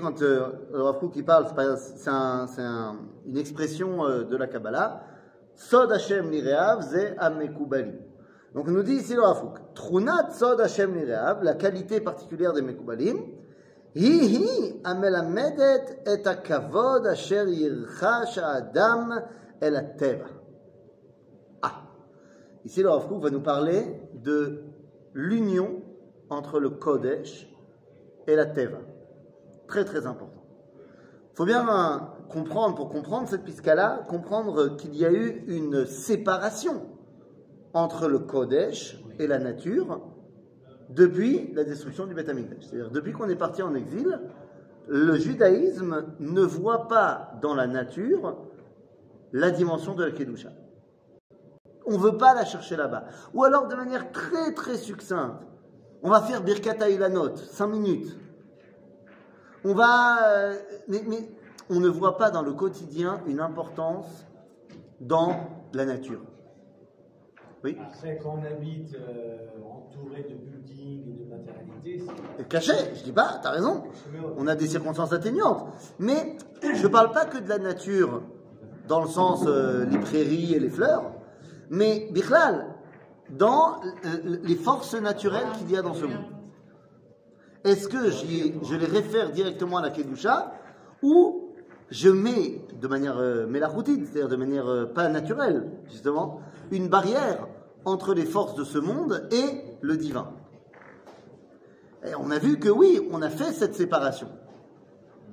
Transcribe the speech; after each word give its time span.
quand 0.00 0.21
euh, 0.21 0.47
le 0.71 0.81
Rav 0.81 0.99
Kook, 0.99 1.15
il 1.17 1.25
parle, 1.25 1.45
c'est 1.47 1.55
pas- 1.55 1.75
c'est 1.75 2.09
un- 2.09 2.47
c'est 2.47 2.61
un- 2.61 2.95
une 3.25 3.37
expression 3.37 4.05
euh, 4.05 4.23
de 4.23 4.37
la 4.37 4.47
Kabbalah. 4.47 5.03
Sod 5.55 5.91
Hashem 5.91 6.29
Nireav 6.29 6.81
ze 6.81 7.13
Amekubali. 7.17 7.91
Donc, 8.55 8.65
il 8.67 8.73
nous 8.73 8.83
dit 8.83 8.95
ici 8.95 9.15
le 9.15 9.21
Rav 9.21 9.41
Kook, 9.41 9.73
Trunat 9.75 10.29
Sod 10.31 10.61
Hashem 10.61 10.93
Nireav, 10.93 11.43
la 11.43 11.55
qualité 11.55 11.99
particulière 11.99 12.53
des 12.53 12.61
Mekubalim, 12.61 13.17
היא 13.93 14.21
היא 14.21 14.73
המלמדת 14.85 16.07
את 16.13 16.27
הכבוד 16.27 17.07
אשר 17.07 17.45
ירחש 17.47 18.37
האדם 18.37 19.09
אל 19.63 19.75
הטבע. 19.75 20.27
Ah, 21.63 21.71
ici 22.65 22.81
le 22.81 22.89
Rav 22.89 23.07
Kook 23.09 23.21
va 23.23 23.29
nous 23.29 23.41
parler 23.43 24.01
de 24.13 24.63
l'union 25.13 25.81
entre 26.29 26.61
le 26.61 26.69
Kodesh 26.69 27.49
et 28.27 28.35
la 28.37 28.45
Teva. 28.45 28.77
Très 29.71 29.85
très 29.85 30.05
important. 30.05 30.43
Il 31.31 31.37
faut 31.37 31.45
bien 31.45 31.65
euh, 31.65 31.99
comprendre, 32.29 32.75
pour 32.75 32.89
comprendre 32.89 33.29
cette 33.29 33.45
pisca-là, 33.45 34.03
comprendre 34.09 34.75
qu'il 34.75 34.93
y 34.97 35.05
a 35.05 35.13
eu 35.13 35.45
une 35.47 35.85
séparation 35.85 36.89
entre 37.73 38.09
le 38.09 38.19
Kodesh 38.19 39.01
et 39.17 39.27
la 39.27 39.39
nature 39.39 40.01
depuis 40.89 41.53
la 41.53 41.63
destruction 41.63 42.05
du 42.05 42.13
Beth. 42.13 42.25
C'est-à-dire, 42.59 42.91
depuis 42.91 43.13
qu'on 43.13 43.29
est 43.29 43.37
parti 43.37 43.61
en 43.61 43.73
exil, 43.73 44.19
le 44.89 45.15
judaïsme 45.15 46.03
ne 46.19 46.41
voit 46.41 46.89
pas 46.89 47.31
dans 47.41 47.55
la 47.55 47.65
nature 47.65 48.39
la 49.31 49.51
dimension 49.51 49.95
de 49.95 50.03
la 50.03 50.11
Kedusha. 50.11 50.49
On 51.85 51.93
ne 51.93 51.97
veut 51.97 52.17
pas 52.17 52.33
la 52.33 52.43
chercher 52.43 52.75
là-bas. 52.75 53.05
Ou 53.33 53.45
alors, 53.45 53.69
de 53.69 53.75
manière 53.75 54.11
très 54.11 54.53
très 54.53 54.75
succincte, 54.75 55.47
on 56.03 56.09
va 56.09 56.19
faire 56.19 56.43
Birkat 56.43 56.89
Ilanot, 56.89 57.37
5 57.37 57.67
minutes. 57.67 58.17
On 59.63 59.73
va. 59.73 60.27
euh, 60.27 60.55
mais, 60.87 61.03
mais 61.07 61.29
on 61.69 61.79
ne 61.79 61.87
voit 61.87 62.17
pas 62.17 62.31
dans 62.31 62.41
le 62.41 62.53
quotidien 62.53 63.21
une 63.27 63.39
importance 63.39 64.25
dans 64.99 65.35
la 65.73 65.85
nature. 65.85 66.21
Oui 67.63 67.77
Après, 67.79 68.19
quand 68.21 68.39
on 68.41 68.43
habite 68.43 68.95
euh, 68.95 69.37
entouré 69.63 70.23
de 70.23 70.33
buildings 70.35 71.07
et 71.07 71.23
de 71.23 71.29
matérialité, 71.29 72.03
c'est 72.37 72.47
Caché, 72.47 72.73
je 72.95 73.03
dis 73.03 73.11
pas, 73.11 73.39
t'as 73.41 73.51
raison. 73.51 73.83
On 74.37 74.47
a 74.47 74.55
des 74.55 74.67
circonstances 74.67 75.13
atténuantes. 75.13 75.67
Mais 75.99 76.37
je 76.61 76.81
ne 76.81 76.87
parle 76.87 77.11
pas 77.11 77.25
que 77.25 77.37
de 77.37 77.47
la 77.47 77.59
nature, 77.59 78.23
dans 78.87 79.01
le 79.01 79.07
sens 79.07 79.43
euh, 79.45 79.85
les 79.85 79.99
prairies 79.99 80.55
et 80.55 80.59
les 80.59 80.69
fleurs, 80.71 81.11
mais 81.69 82.09
Bichlal, 82.11 82.65
dans 83.29 83.75
euh, 84.05 84.37
les 84.43 84.55
forces 84.55 84.95
naturelles 84.95 85.47
qu'il 85.57 85.71
y 85.71 85.77
a 85.77 85.81
dans 85.83 85.93
ce 85.93 86.05
monde. 86.05 86.25
Est-ce 87.63 87.87
que 87.87 88.09
je 88.09 88.75
les 88.75 88.85
réfère 88.85 89.31
directement 89.31 89.77
à 89.77 89.81
la 89.81 89.91
Kedusha 89.91 90.53
ou 91.03 91.49
je 91.89 92.09
mets 92.09 92.61
de 92.79 92.87
manière 92.87 93.17
euh, 93.19 93.45
c'est-à-dire 93.51 94.29
de 94.29 94.35
manière 94.35 94.67
euh, 94.67 94.85
pas 94.85 95.09
naturelle, 95.09 95.69
justement, 95.89 96.41
une 96.71 96.87
barrière 96.87 97.47
entre 97.85 98.13
les 98.13 98.25
forces 98.25 98.55
de 98.55 98.63
ce 98.63 98.79
monde 98.79 99.27
et 99.31 99.77
le 99.81 99.97
divin? 99.97 100.31
Et 102.03 102.15
on 102.15 102.31
a 102.31 102.39
vu 102.39 102.57
que 102.57 102.69
oui, 102.69 102.99
on 103.11 103.21
a 103.21 103.29
fait 103.29 103.51
cette 103.51 103.75
séparation. 103.75 104.29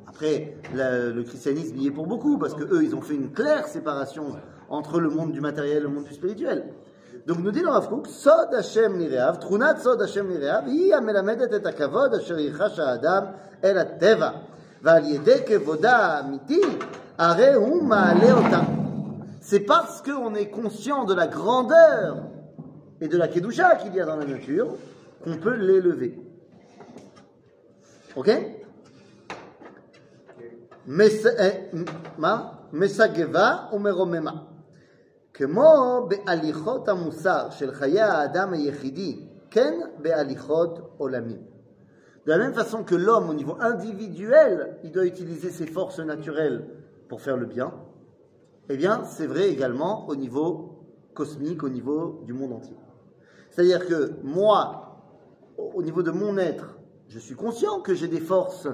Après, 0.06 0.58
le 0.74 1.22
christianisme 1.22 1.76
y 1.76 1.86
est 1.86 1.90
pour 1.90 2.06
beaucoup, 2.06 2.38
parce 2.38 2.54
que 2.54 2.64
eux, 2.64 2.82
ils 2.82 2.94
ont 2.94 3.00
fait 3.00 3.14
une 3.14 3.32
claire 3.32 3.68
séparation 3.68 4.36
entre 4.68 5.00
le 5.00 5.08
monde 5.08 5.32
du 5.32 5.40
matériel 5.40 5.78
et 5.78 5.80
le 5.80 5.88
monde 5.88 6.04
du 6.04 6.14
spirituel. 6.14 6.74
Donc 7.27 7.37
nous 7.39 7.51
dit 7.51 7.61
le 7.61 7.69
Rav 7.69 7.87
Kook, 7.89 8.07
Sod 8.07 8.53
Hashem 8.53 8.97
Nireav, 8.97 9.39
Trunat 9.39 9.77
Sod 9.79 10.01
Hashem 10.01 10.27
Nireav, 10.29 10.65
היא 10.65 10.95
המלמדת 10.95 11.53
את 11.53 11.65
הכבוד 11.65 12.13
אשר 12.13 12.39
ייחש 12.39 12.79
האדם 12.79 13.23
אל 13.63 13.77
הטבע, 13.77 14.29
ועל 14.81 15.05
ידי 15.05 15.37
כבודה 15.47 15.97
האמיתי, 15.97 16.61
הרי 17.17 17.53
הוא 17.53 17.83
מעלה 17.83 18.31
אותה. 18.31 18.61
C'est 19.41 19.65
parce 19.65 20.01
qu'on 20.01 20.35
est 20.35 20.49
conscient 20.49 21.03
de 21.05 21.13
la 21.13 21.27
grandeur 21.27 22.15
et 23.01 23.07
de 23.07 23.17
la 23.17 23.27
kedusha 23.27 23.75
qu'il 23.75 23.93
y 23.95 23.99
a 24.01 24.05
dans 24.05 24.15
la 24.15 24.25
nature 24.25 24.67
qu'on 25.23 25.35
peut 25.37 25.55
l'élever. 25.55 26.13
Ok 28.15 28.29
מס- 30.87 31.25
אה, 31.25 31.49
מה? 32.17 32.49
מסגבה 35.39 35.59
ומרוממה. 35.59 35.93
כמו 36.03 36.07
בהליכות 36.09 36.89
המוסר 36.89 37.49
של 37.49 37.71
חיי 37.71 38.01
האדם 38.01 38.53
היחידי, 38.53 39.19
כן 39.51 39.79
בהליכות 39.97 40.79
עולמים. 40.97 41.53
De 42.25 42.31
la 42.31 42.37
même 42.37 42.53
façon 42.53 42.85
que 42.85 42.95
l'homme, 42.95 43.29
au 43.29 43.33
niveau 43.33 43.57
individuel, 43.59 44.77
il 44.83 44.91
doit 44.93 45.05
utiliser 45.05 45.49
ses 45.49 45.65
forces 45.67 45.99
naturelles 45.99 46.65
pour 47.09 47.19
faire 47.19 47.35
le 47.35 47.45
bien, 47.45 47.73
eh 48.69 48.77
bien, 48.77 49.03
c'est 49.03 49.27
vrai 49.27 49.49
également 49.49 50.07
au 50.07 50.15
niveau 50.15 50.79
cosmique, 51.13 51.63
au 51.63 51.69
niveau 51.69 52.21
du 52.25 52.31
monde 52.31 52.53
entier. 52.53 52.77
C'est-à-dire 53.49 53.85
que 53.85 54.13
moi, 54.23 55.01
au 55.57 55.71
au 55.75 55.81
niveau 55.83 56.01
de 56.01 56.11
mon 56.11 56.37
être, 56.37 56.77
je 57.07 57.19
suis 57.19 57.35
conscient 57.35 57.81
que 57.81 57.93
j'ai 57.93 58.07
des 58.07 58.21
forces. 58.21 58.67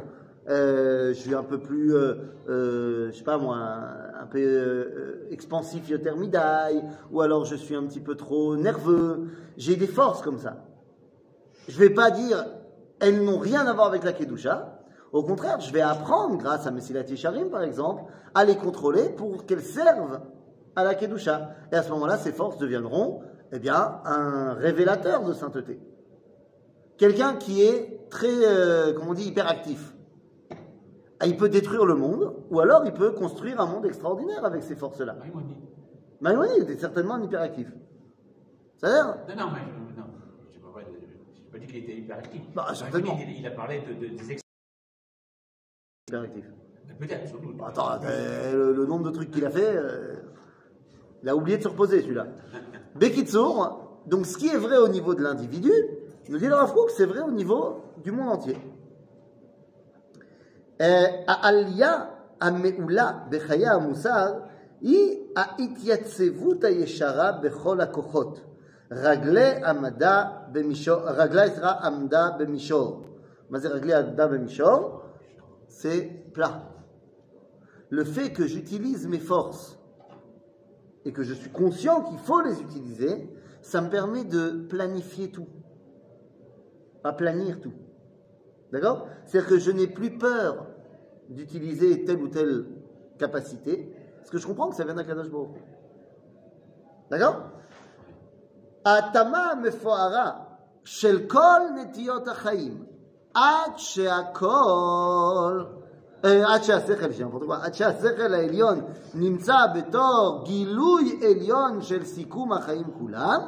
euh, 0.49 1.15
je 1.15 1.19
suis 1.19 1.35
un 1.35 1.43
peu 1.43 1.59
plus, 1.59 1.95
euh, 1.95 2.15
euh, 2.49 3.11
je 3.11 3.17
sais 3.17 3.25
pas 3.25 3.39
moi, 3.39 3.57
un, 3.57 4.27
peu 4.27 5.27
expansif 5.31 5.91
thermidaille, 6.03 6.83
ou 7.11 7.21
alors 7.21 7.45
je 7.45 7.55
suis 7.55 7.75
un 7.75 7.85
petit 7.85 8.01
peu 8.01 8.15
trop 8.15 8.57
nerveux. 8.57 9.29
J'ai 9.57 9.77
des 9.77 9.87
forces 9.87 10.23
comme 10.23 10.39
ça. 10.39 10.65
Je 11.69 11.79
vais 11.79 11.91
pas 11.91 12.11
dire 12.11 12.45
elles 13.01 13.23
n'ont 13.23 13.39
rien 13.39 13.67
à 13.67 13.73
voir 13.73 13.87
avec 13.87 14.05
la 14.05 14.13
kedusha. 14.13 14.81
Au 15.13 15.23
contraire, 15.23 15.61
je 15.61 15.73
vais 15.73 15.81
apprendre, 15.81 16.39
grâce 16.39 16.67
à 16.67 16.71
Messilat 16.71 17.03
Yesharim 17.03 17.51
par 17.51 17.63
exemple, 17.63 18.05
à 18.35 18.45
les 18.45 18.57
contrôler 18.57 19.11
pour 19.11 19.47
qu'elles 19.47 19.63
servent 19.63 20.21
à 20.77 20.85
la 20.85 20.95
kedusha. 20.95 21.51
Et 21.73 21.77
à 21.77 21.83
ce 21.83 21.91
moment-là, 21.91 22.19
ces 22.19 22.33
forces 22.33 22.59
deviendront, 22.59 23.23
eh 23.53 23.59
bien, 23.59 24.01
un 24.05 24.55
révélateur 24.55 25.25
de 25.25 25.33
sainteté. 25.33 25.81
Quelqu'un 26.99 27.35
qui 27.35 27.63
est 27.63 28.09
très, 28.11 28.29
comment 28.95 29.11
on 29.11 29.15
dit, 29.15 29.29
hyperactif. 29.29 29.94
Ah, 31.25 31.27
Il 31.27 31.37
peut 31.39 31.49
détruire 31.49 31.87
le 31.87 31.95
monde, 31.95 32.35
ou 32.51 32.61
alors 32.61 32.85
il 32.85 32.93
peut 32.93 33.13
construire 33.13 33.61
un 33.61 33.67
monde 33.67 33.87
extraordinaire 33.87 34.45
avec 34.45 34.63
ces 34.63 34.77
forces-là. 34.77 35.17
Maïmonide. 36.21 36.63
Était 36.65 36.77
certainement 36.81 37.15
un 37.15 37.23
hyperactif. 37.23 37.69
C'est-à-dire, 38.77 39.17
Non, 39.29 39.35
non, 39.37 39.51
mais 39.53 39.61
non. 39.97 40.05
Je 40.53 40.59
n'ai 40.59 40.63
pas, 40.63 40.81
pas 41.53 41.59
dit 41.59 41.67
qu'il 41.67 41.77
était 41.79 41.97
hyperactif. 41.97 42.43
Bah, 42.55 42.67
certainement. 42.75 43.17
Il, 43.21 43.39
il 43.41 43.47
a 43.47 43.51
parlé 43.51 43.81
de, 43.81 43.95
de- 43.95 44.15
des 44.17 44.33
ex... 44.33 44.43
hyperactif. 46.09 46.45
Peut-être, 46.99 47.27
sans 47.29 47.39
doute. 47.39 47.57
Bon, 47.57 47.65
Attends, 47.65 47.89
euh, 48.05 48.53
le, 48.53 48.73
le 48.75 48.87
nombre 48.87 49.05
de 49.05 49.11
trucs 49.11 49.31
qu'il 49.31 49.45
a 49.47 49.51
fait, 49.51 49.77
euh, 49.77 50.15
il 51.23 51.29
a 51.29 51.35
oublié 51.37 51.57
de 51.59 51.63
se 51.63 51.69
reposer 51.69 52.03
celui-là. 52.03 52.27
Bekitsour, 52.97 54.01
donc 54.07 54.27
ce 54.27 54.37
qui 54.37 54.49
est 54.49 54.57
vrai 54.59 54.77
au 54.77 54.89
niveau 54.89 55.15
de 55.15 55.23
l'individu, 55.23 55.73
nous 56.29 56.39
dit 56.39 56.47
le 56.47 56.55
Rav 56.55 56.73
Kook, 56.73 56.91
c'est 56.91 57.07
vrai 57.07 57.21
au 57.21 57.31
niveau 57.31 57.81
du 58.03 58.13
monde 58.13 58.29
entier. 58.29 58.57
העלייה 61.28 62.06
המעולה 62.42 63.12
בחיי 63.30 63.68
המוסר 63.68 64.34
היא 64.82 65.18
ההתייצבות 65.36 66.64
הישרה 66.64 67.32
בכל 67.32 67.82
הכוחות. 67.82 68.40
רגלי 68.92 69.66
עמדה 69.66 70.26
במישור, 70.52 70.98
רגלי 71.06 71.48
סליחה, 71.48 71.72
עמדה 71.72 72.30
במישור. 72.40 73.06
מה 73.50 73.60
זה 73.60 73.70
רגלי 73.70 73.94
עמדה 73.94 74.28
במישור? 74.28 75.02
C'est 75.68 76.34
plat. 76.34 76.64
Le 77.90 78.04
fait 78.04 78.34
que 78.34 78.46
j'utilise 78.46 79.08
mes 79.08 79.20
forces 79.20 79.78
et 81.06 81.14
que 81.14 81.24
je 81.24 81.34
suis 81.34 81.52
conscient 81.52 82.04
qu'il 82.04 82.18
faut 82.18 82.42
les 82.42 82.60
utiliser, 82.60 83.30
ça 83.62 83.82
me 83.82 83.90
permet 83.90 84.24
de 84.24 84.66
planifier 84.68 85.32
tout. 85.32 85.48
Aplanir 87.04 87.62
tout. 87.62 87.74
D'accord 88.74 89.08
C'est-à-dire 89.26 89.50
que 89.50 89.58
je 89.58 89.72
n'ai 89.72 89.88
plus 89.88 90.18
peur 90.18 90.66
d'utiliser 91.30 92.06
telle 92.06 92.22
ou 92.22 92.28
telle 92.28 92.66
capacité, 93.18 93.96
parce 94.18 94.30
que 94.30 94.38
je 94.38 94.48
comprends 94.48 94.70
que 94.70 94.76
ça 94.76 94.86
vient 94.86 94.96
d'Akadosh 94.96 95.30
Baruch 95.30 95.56
Hu. 95.56 95.62
D'accord 97.10 97.36
ההתאמה 98.86 99.52
המפוארה 99.52 100.32
של 100.84 101.28
כל 101.28 101.60
נטיות 101.76 102.28
החיים, 102.28 102.84
עד 103.34 103.72
שהכל, 103.78 105.64
אה, 106.26 106.54
עד 106.54 106.64
שהשכל, 106.64 107.12
יש 107.12 107.20
לי 107.20 107.26
n'importe 107.26 107.48
quoi, 107.48 107.66
עד 107.66 107.74
שהשכל 107.74 108.34
העליון 108.34 108.82
נמצא 109.14 109.58
בתור 109.76 110.44
גילוי 110.46 111.20
עליון 111.24 111.82
של 111.82 112.06
סיכום 112.06 112.54
החיים 112.54 112.88
כולם, 113.00 113.42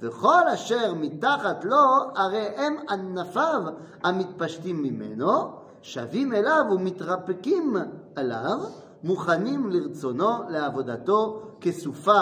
וכל 0.00 0.48
אשר 0.54 0.94
מתחת 0.94 1.64
לו, 1.64 1.84
הרי 2.14 2.46
הם 2.56 2.74
ענפיו 2.88 3.62
המתפשטים 4.02 4.82
ממנו, 4.82 5.50
שבים 5.82 6.32
אליו 6.32 6.64
ומתרפקים 6.70 7.76
עליו, 8.16 8.58
מוכנים 9.04 9.70
לרצונו, 9.70 10.30
לעבודתו, 10.48 11.42
כסופה 11.60 12.20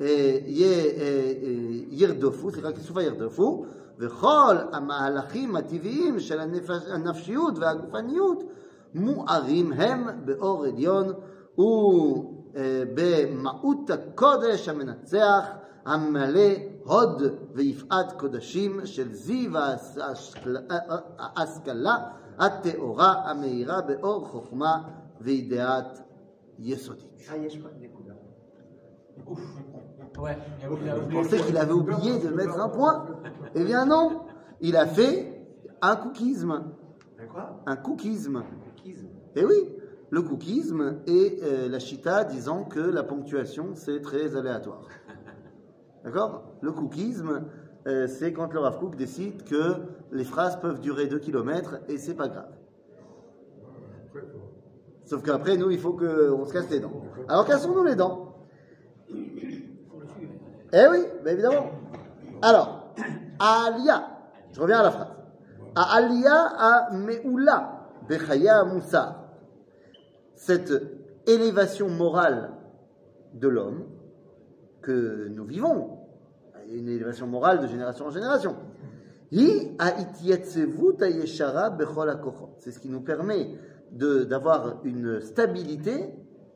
אה, 0.00 0.38
י- 0.46 0.64
אה, 0.64 1.00
אה, 1.02 1.52
ירדפו, 1.90 2.50
סליחה, 2.50 2.72
כסופה 2.72 3.02
ירדפו, 3.02 3.64
וכל 3.98 4.56
המהלכים 4.72 5.56
הטבעיים 5.56 6.20
של 6.20 6.40
הנפש, 6.40 6.82
הנפשיות 6.90 7.58
והגופניות 7.58 8.42
מוארים 8.94 9.72
הם 9.72 10.06
באור 10.24 10.64
עליון 10.64 11.12
ובמהות 12.58 13.90
הקודש 13.90 14.68
המנצח 14.68 15.44
המלא 15.84 16.50
הוד 16.84 17.22
ויפעת 17.54 18.12
קודשים 18.12 18.80
של 18.86 19.14
זיו 19.14 19.50
ההשכלה 21.18 21.96
הטהורה 22.38 23.30
המאירה 23.30 23.80
באור 23.80 24.26
חוכמה 24.26 24.82
וידיעת 25.20 26.00
יסודית. 26.58 27.04
Ah, 27.28 27.36
יש 27.36 27.56
פה 27.56 27.68
נקודה. 27.80 28.12
Ouf. 29.26 29.38
Ouais, 30.18 30.36
il 30.60 30.64
a 30.64 30.70
oublié- 30.70 30.84
il 30.84 30.90
a 30.90 30.94
Je 30.96 31.00
oublié 31.02 31.22
pensais 31.22 31.36
le 31.38 31.42
qu'il 31.44 31.52
point. 31.54 31.62
avait 31.62 31.72
oublié 31.72 32.18
de 32.18 32.28
mettre 32.28 32.60
un 32.60 32.68
point. 32.68 33.06
Eh 33.54 33.64
bien 33.64 33.84
non, 33.86 34.04
il 34.60 34.76
a 34.76 34.86
fait 34.86 35.16
un 35.82 35.96
cookisme. 35.96 36.52
Un 37.22 37.26
quoi 37.32 37.62
Un 37.66 37.76
cookisme. 37.76 38.42
Kisme. 38.82 39.08
Eh 39.36 39.44
oui, 39.44 39.60
le 40.10 40.22
cookisme 40.22 40.98
et 41.06 41.38
euh, 41.42 41.68
la 41.68 41.78
chita 41.78 42.24
disant 42.24 42.64
que 42.64 42.80
la 42.80 43.02
ponctuation 43.04 43.66
c'est 43.74 44.00
très 44.00 44.34
aléatoire. 44.36 44.82
D'accord? 46.03 46.43
Le 46.61 46.71
cookisme, 46.71 47.43
euh, 47.87 48.07
c'est 48.07 48.33
quand 48.33 48.53
le 48.53 48.59
Rav 48.59 48.79
Kook 48.79 48.95
décide 48.95 49.43
que 49.43 49.75
les 50.11 50.23
phrases 50.23 50.59
peuvent 50.59 50.79
durer 50.79 51.07
2 51.07 51.19
km 51.19 51.79
et 51.87 51.97
c'est 51.97 52.15
pas 52.15 52.27
grave. 52.27 52.51
Sauf 55.05 55.21
qu'après, 55.21 55.57
nous, 55.57 55.69
il 55.71 55.79
faut 55.79 55.93
qu'on 55.93 56.45
se 56.45 56.53
casse 56.53 56.69
les 56.69 56.79
dents. 56.79 56.93
Alors, 57.27 57.45
cassons-nous 57.45 57.83
les 57.83 57.95
dents. 57.95 58.35
Eh 60.75 60.87
oui, 60.89 60.99
ben 61.23 61.33
évidemment. 61.33 61.71
Alors, 62.41 62.93
Alia, 63.39 64.07
je 64.51 64.61
reviens 64.61 64.79
à 64.79 64.83
la 64.83 64.91
phrase. 64.91 65.13
Alia 65.75 66.35
a 66.57 66.93
Meoula, 66.93 67.89
Bechaya 68.07 68.63
Moussa. 68.63 69.29
Cette 70.35 70.73
élévation 71.27 71.89
morale 71.89 72.51
de 73.33 73.47
l'homme 73.47 73.85
que 74.81 75.27
nous 75.29 75.45
vivons, 75.45 75.92
une 76.71 76.89
élévation 76.89 77.27
morale 77.27 77.61
de 77.61 77.67
génération 77.67 78.05
en 78.05 78.11
génération. 78.11 78.55
C'est 82.59 82.71
ce 82.71 82.79
qui 82.79 82.89
nous 82.89 83.01
permet 83.01 83.49
d'avoir 83.91 84.79
une 84.83 85.21
stabilité 85.21 86.09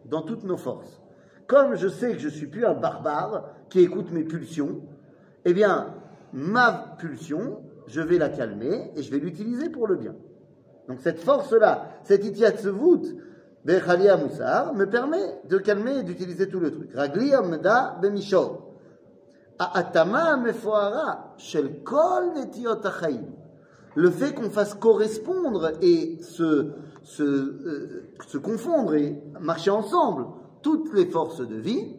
dans 0.05 0.21
toutes 0.21 0.43
nos 0.43 0.57
forces. 0.57 1.01
Comme 1.47 1.75
je 1.75 1.87
sais 1.87 2.11
que 2.13 2.19
je 2.19 2.29
suis 2.29 2.47
plus 2.47 2.65
un 2.65 2.73
barbare 2.73 3.49
qui 3.69 3.79
écoute 3.79 4.11
mes 4.11 4.23
pulsions, 4.23 4.81
eh 5.45 5.53
bien, 5.53 5.95
ma 6.33 6.95
pulsion, 6.99 7.61
je 7.87 8.01
vais 8.01 8.17
la 8.17 8.29
calmer 8.29 8.91
et 8.95 9.01
je 9.01 9.09
vais 9.11 9.19
l'utiliser 9.19 9.69
pour 9.69 9.87
le 9.87 9.95
bien. 9.95 10.15
Donc 10.87 10.99
cette 11.01 11.19
force-là, 11.19 11.89
cette 12.03 12.25
itiatzevut 12.25 13.17
bechalia 13.65 14.17
moussar, 14.17 14.73
me 14.73 14.85
permet 14.85 15.41
de 15.49 15.57
calmer 15.57 15.99
et 15.99 16.03
d'utiliser 16.03 16.47
tout 16.47 16.59
le 16.59 16.71
truc. 16.71 16.93
Ragli 16.93 17.33
amda 17.33 17.97
bemishor. 18.01 18.66
Le 23.95 24.11
fait 24.11 24.33
qu'on 24.35 24.49
fasse 24.49 24.75
correspondre 24.75 25.71
et 25.81 26.19
euh, 26.39 26.73
se, 27.03 28.37
confondre 28.37 28.93
et 28.93 29.21
marcher 29.39 29.71
ensemble 29.71 30.27
toutes 30.61 30.93
les 30.93 31.07
forces 31.07 31.39
de 31.39 31.55
vie, 31.55 31.95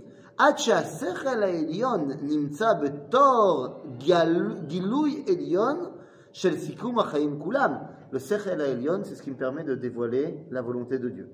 le 8.11 8.19
Sechel 8.19 8.61
Elion, 8.61 9.01
c'est 9.05 9.17
ce 9.17 9.23
qui 9.23 9.31
me 9.31 9.37
permet 9.37 9.65
de 9.65 9.75
dévoiler 9.75 10.39
la 10.51 10.63
volonté 10.63 10.99
de 10.99 11.09
Dieu. 11.09 11.29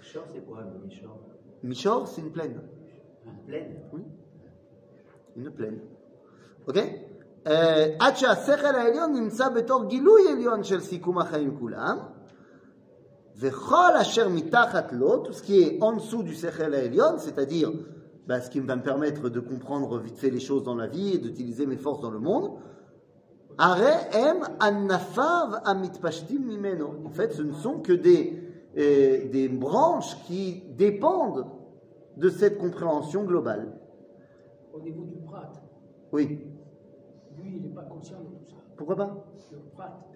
Mishor, 0.00 0.24
c'est 0.32 0.44
quoi 0.46 0.62
Mishor 0.84 1.18
Mishor, 1.62 2.06
c'est 2.08 2.20
une 2.20 2.32
plaine. 2.32 2.60
Ah, 3.26 3.30
une 3.30 3.46
plaine? 3.46 3.76
Oui 3.92 4.02
une 5.39 5.51
plaine. 5.51 5.79
Ok 6.67 6.77
אה, 7.47 7.85
עד 7.99 8.15
שהשכל 8.17 8.75
העליון 8.75 9.13
נמצא 9.13 9.49
בתור 9.49 9.85
גילוי 9.85 10.21
עליון 10.31 10.63
של 10.63 10.79
סיכום 10.79 11.17
החיים 11.17 11.57
כולם, 11.59 11.97
וכל 13.37 13.95
אשר 14.01 14.29
מתחת 14.29 14.93
לו, 14.93 15.23
tout 15.23 15.33
ce 15.33 15.43
qui 15.43 15.61
est 15.61 15.77
en 15.81 15.93
dessous 15.93 16.23
du 16.23 16.33
שכל 16.33 16.73
העליון, 16.73 17.19
c'est-à-dire 17.19 17.71
bah, 18.27 18.41
ce 18.41 18.49
qui 18.49 18.59
va 18.59 18.75
me 18.75 18.81
permettre 18.81 19.29
de 19.29 19.39
comprendre 19.39 19.99
vite 19.99 20.17
fait 20.17 20.31
les 20.31 20.39
choses 20.39 20.63
dans 20.63 20.75
la 20.75 20.87
vie 20.87 21.13
et 21.13 21.17
d'utiliser 21.19 21.65
mes 21.67 21.77
forces 21.77 22.01
dans 22.01 22.09
le 22.09 22.19
monde, 22.19 22.49
הרי 23.59 23.93
הם 24.11 24.37
ענפיו 24.61 25.47
המתפשטים 25.65 26.47
ממנו. 26.47 26.93
En 27.05 27.09
fait, 27.09 27.31
ce 27.33 27.41
ne 27.41 27.53
sont 27.53 27.79
que 27.79 27.93
des, 27.93 28.41
euh, 28.77 29.29
des 29.31 29.47
branches 29.49 30.17
qui 30.25 30.63
dépendent 30.75 31.45
de 32.17 32.29
cette 32.29 32.57
compréhension 32.57 33.23
globale. 33.23 33.67
au 34.75 34.81
niveau 34.81 35.05
du 35.05 35.15
prat. 35.18 35.18
oui. 36.12 36.40
Lui, 37.38 37.52
il 37.56 37.62
n'est 37.62 37.74
pas 37.74 37.82
conscient 37.82 38.18
de 38.20 38.24
tout 38.44 38.50
ça. 38.50 38.56
Pourquoi 38.76 38.96
pas? 38.96 39.24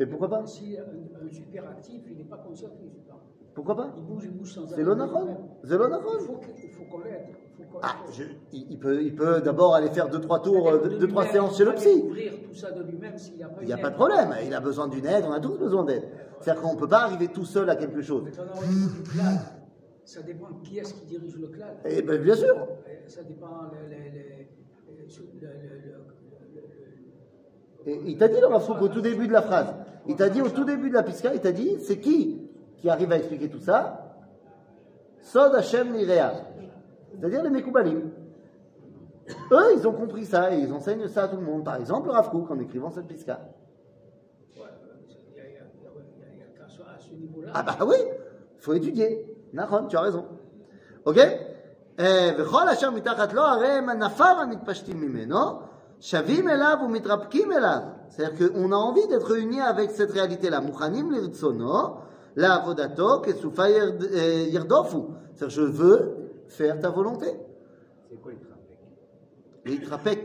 Et 0.01 0.07
pourquoi 0.07 0.29
pas? 0.29 0.47
Si 0.47 0.77
un, 0.79 1.27
un 1.27 1.31
super 1.31 1.69
actif, 1.69 2.03
il 2.11 2.17
n'est 2.17 2.25
pas 2.25 2.39
conscient 2.39 2.69
qu'il 2.71 2.87
est 2.87 2.91
super. 2.95 3.17
Pourquoi 3.55 3.77
pas? 3.77 3.93
Il 3.97 4.03
bouge, 4.05 4.23
il 4.25 4.31
bouge 4.33 4.53
sans 4.53 4.67
C'est 4.67 4.83
le 4.83 4.93
arrêt. 4.93 5.07
nachon. 5.07 5.37
C'est 5.63 5.79
le 5.79 5.85
Il 5.85 6.21
faut 6.21 6.41
il 6.63 6.87
faut 6.87 7.03
l'aide. 7.05 7.27
il 7.61 7.65
faut 7.67 7.79
Ah, 7.83 7.95
je- 8.11 8.25
il, 8.53 8.67
il 8.73 8.79
peut, 8.79 9.03
il 9.03 9.15
peut 9.15 9.41
d'abord 9.41 9.75
aller 9.77 9.91
faire 9.91 10.09
deux 10.09 10.21
trois 10.21 10.43
tours, 10.43 10.73
de 10.73 10.89
deux, 10.89 10.99
deux, 10.99 11.07
trois 11.09 11.27
séances 11.27 11.57
chez 11.57 11.65
le 11.65 11.73
psy. 11.75 11.95
découvrir 11.95 12.33
tout 12.49 12.55
ça 12.55 12.73
de 12.73 12.83
lui-même 12.83 13.17
s'il 13.17 13.37
n'y 13.37 13.45
a 13.45 13.49
pas 13.49 13.61
Il 13.63 13.67
n'y 13.67 13.73
a 13.73 13.79
pas 13.79 13.91
de 13.91 13.95
problème. 13.95 14.35
Il 14.45 14.53
a 14.55 14.61
besoin 14.61 14.89
d'une 14.89 15.07
aide. 15.07 15.25
On 15.29 15.33
a 15.33 15.41
tous 15.41 15.57
besoin 15.57 15.85
d'aide. 15.85 16.09
C'est-à-dire 16.41 16.63
qu'on 16.63 16.75
ne 16.75 16.79
peut 16.81 16.89
pas 16.89 17.05
arriver 17.05 17.29
tout 17.29 17.45
seul 17.45 17.71
à 17.71 17.77
quelque 17.77 18.03
chose. 18.03 18.25
Ça 20.05 20.21
dépend 20.23 20.49
qui 20.63 20.79
est-ce 20.79 20.95
qui 20.95 21.07
dirige 21.07 21.37
le 21.37 21.47
clan. 21.49 21.67
Et 21.85 22.03
ben, 22.03 22.21
bien 22.21 22.35
sûr. 22.35 22.55
Et 22.87 23.09
Ça 23.09 23.23
dépend 23.23 23.71
les, 23.89 23.97
les, 23.97 24.11
les- 24.11 24.49
il 27.87 28.17
t'a 28.19 28.29
dit 28.29 28.41
le 28.41 28.47
Rav 28.47 28.83
au 28.83 28.89
tout 28.89 29.01
début 29.01 29.27
de 29.27 29.33
la 29.33 29.43
phrase. 29.43 29.75
Il 30.07 30.17
t'a 30.17 30.29
dit 30.29 30.41
au 30.43 30.49
tout 30.49 30.65
début 30.65 30.89
de 30.89 30.95
la 30.95 31.03
pisca, 31.03 31.35
il 31.35 31.41
t'a 31.41 31.53
dit 31.53 31.79
c'est 31.81 31.99
qui 31.99 32.41
qui 32.79 32.89
arrive 32.91 33.13
à 33.13 33.17
expliquer 33.17 33.49
tout 33.49 33.61
ça? 33.61 34.17
Sod 35.21 35.55
Hashem 35.55 35.93
Nirea. 35.93 36.33
C'est-à-dire 37.13 37.43
les 37.43 37.51
Mekoubalim. 37.51 38.11
Eux, 39.53 39.75
ils 39.77 39.89
ont 39.89 39.93
compris 39.93 40.27
ça 40.27 40.55
et 40.55 40.59
ils 40.59 40.73
enseignent 40.73 41.09
ça 41.09 41.25
à 41.25 41.29
tout 41.29 41.37
le 41.37 41.43
monde. 41.43 41.65
Par 41.65 41.77
exemple, 41.77 42.09
le 42.09 42.13
Rav 42.13 42.31
Kook, 42.31 42.51
en 42.51 42.59
écrivant 42.59 42.91
cette 42.91 43.07
pisca. 43.07 43.41
Ah 47.55 47.63
bah 47.63 47.79
oui, 47.87 47.97
il 48.57 48.61
faut 48.61 48.75
étudier. 48.75 49.25
Nahon, 49.53 49.87
tu 49.87 49.97
as 49.97 50.01
raison. 50.01 50.27
Ok? 51.05 51.19
וכל 52.38 52.70
אשר 52.70 52.92
מתחת 52.92 53.34
לו 53.34 53.42
הרי 53.42 53.68
הם 53.68 53.90
ענפיו 53.90 54.36
המתפשטים 54.42 55.02
ממנו, 55.02 55.38
שווים 56.00 56.50
אליו 56.50 56.78
ומתרפקים 56.86 57.52
אליו. 57.52 57.80
C'est-à-dire 58.10 58.34
qu'on 58.54 58.72
a 58.72 58.76
envie 58.76 59.08
d'être 59.08 59.32
unis 59.38 59.62
avec 59.62 59.92
cette 59.92 60.12
réalité-là. 60.12 60.60
מוכנים 60.60 61.12
לרצונו, 61.12 61.74
לעבודתו, 62.36 63.22
כסופה 63.24 63.68
ירד, 63.68 64.04
אה, 64.04 64.44
ירדופו. 64.48 65.08
C'est-à-dire 65.36 65.50
je 65.50 65.62
veux 65.62 66.00
faire 66.48 66.80
ta 66.80 66.90
volonté. 66.90 67.28
C'est 68.10 68.22
quoi 68.22 68.32
les 68.32 68.40
trapèques 68.40 69.66
להתרפק, 69.66 70.20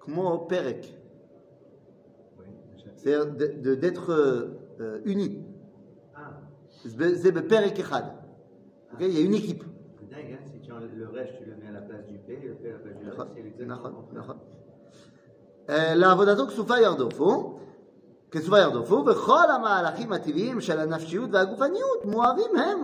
כמו 0.00 0.46
פרק. 0.48 0.76
Oui. 2.38 2.44
C'est-à-dire 2.96 3.26
de- 3.26 3.52
de- 3.64 3.74
d'être 3.74 4.10
euh, 4.12 4.58
euh, 4.80 4.98
unis. 5.04 5.38
Ah, 6.14 6.20
זה 7.14 7.32
בפרק 7.32 7.80
אחד. 7.80 8.02
Ok 8.94 9.00
Il 9.00 9.12
y 9.12 9.22
a 9.22 9.24
une 9.26 9.34
équipe. 9.34 9.64
le 10.96 11.08
reste, 11.08 11.32
tu 11.38 11.44
le 11.44 11.56
mets 11.56 11.68
à 11.68 11.72
la 11.72 11.80
place 11.80 12.06
du 12.06 12.18
P, 12.18 12.38
le 12.44 12.54
P 12.54 12.68
à 12.68 12.72
la 12.72 12.78
place 12.78 12.96
du 12.98 13.08
R, 13.08 13.12
נכון, 13.12 13.26
c'est 13.34 13.40
exactement 13.40 13.74
נכון, 13.74 13.90
le 13.90 13.96
contraire. 13.96 14.18
נכון. 14.18 14.36
אה, 15.70 15.94
לעבודתו 15.94 16.46
כסופה 16.46 16.78
ירדופו, 16.78 17.58
כסופה 18.30 18.58
ירדופו, 18.58 19.04
וכל 19.06 19.50
המהלכים 19.50 20.12
הטבעיים 20.12 20.60
של 20.60 20.78
הנפשיות 20.78 21.30
והגופניות 21.32 22.04
מוארים 22.04 22.56
הם 22.56 22.78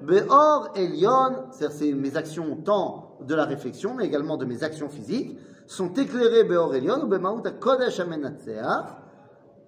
באור 0.00 0.66
עליון, 0.74 1.32
c'est-à-dire 1.50 1.72
c'est 1.72 1.92
mes 1.92 2.16
actions 2.16 2.56
tant 2.64 3.16
de 3.20 3.34
la 3.34 3.44
réflexion, 3.44 3.94
mais 3.94 4.06
également 4.06 4.36
de 4.36 4.44
mes 4.44 4.62
actions 4.62 4.88
physiques, 4.88 5.38
sont 5.66 5.92
éclairées 5.94 6.44
באור 6.44 6.74
עליון 6.74 7.02
ובמהות 7.02 7.46
הקודש 7.46 8.00
המנצח. 8.00 8.94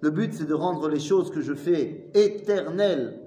Le 0.03 0.09
but, 0.09 0.33
c'est 0.33 0.47
de 0.47 0.55
rendre 0.55 0.89
les 0.89 0.99
choses 0.99 1.29
que 1.29 1.41
je 1.41 1.53
fais 1.53 2.09
éternelles. 2.15 3.19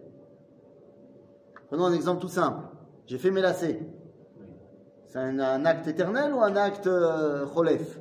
Prenons 1.68 1.84
un 1.84 1.92
exemple 1.92 2.20
tout 2.20 2.28
simple. 2.28 2.64
J'ai 3.06 3.18
fait 3.18 3.30
mes 3.30 3.40
lacets. 3.40 3.80
C'est 5.09 5.17
un, 5.17 5.39
un 5.39 5.65
acte 5.65 5.87
éternel 5.87 6.33
ou 6.33 6.41
un 6.41 6.55
acte 6.55 6.85
euh, 6.87 7.45
cholef 7.47 7.99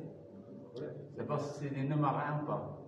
C'est 1.17 1.25
pas 1.27 1.39
si 1.39 1.63
c'est 1.63 1.69
des 1.73 1.83
nœuds 1.87 1.95
marins 1.95 2.39
ou 2.43 2.45
pas. 2.45 2.79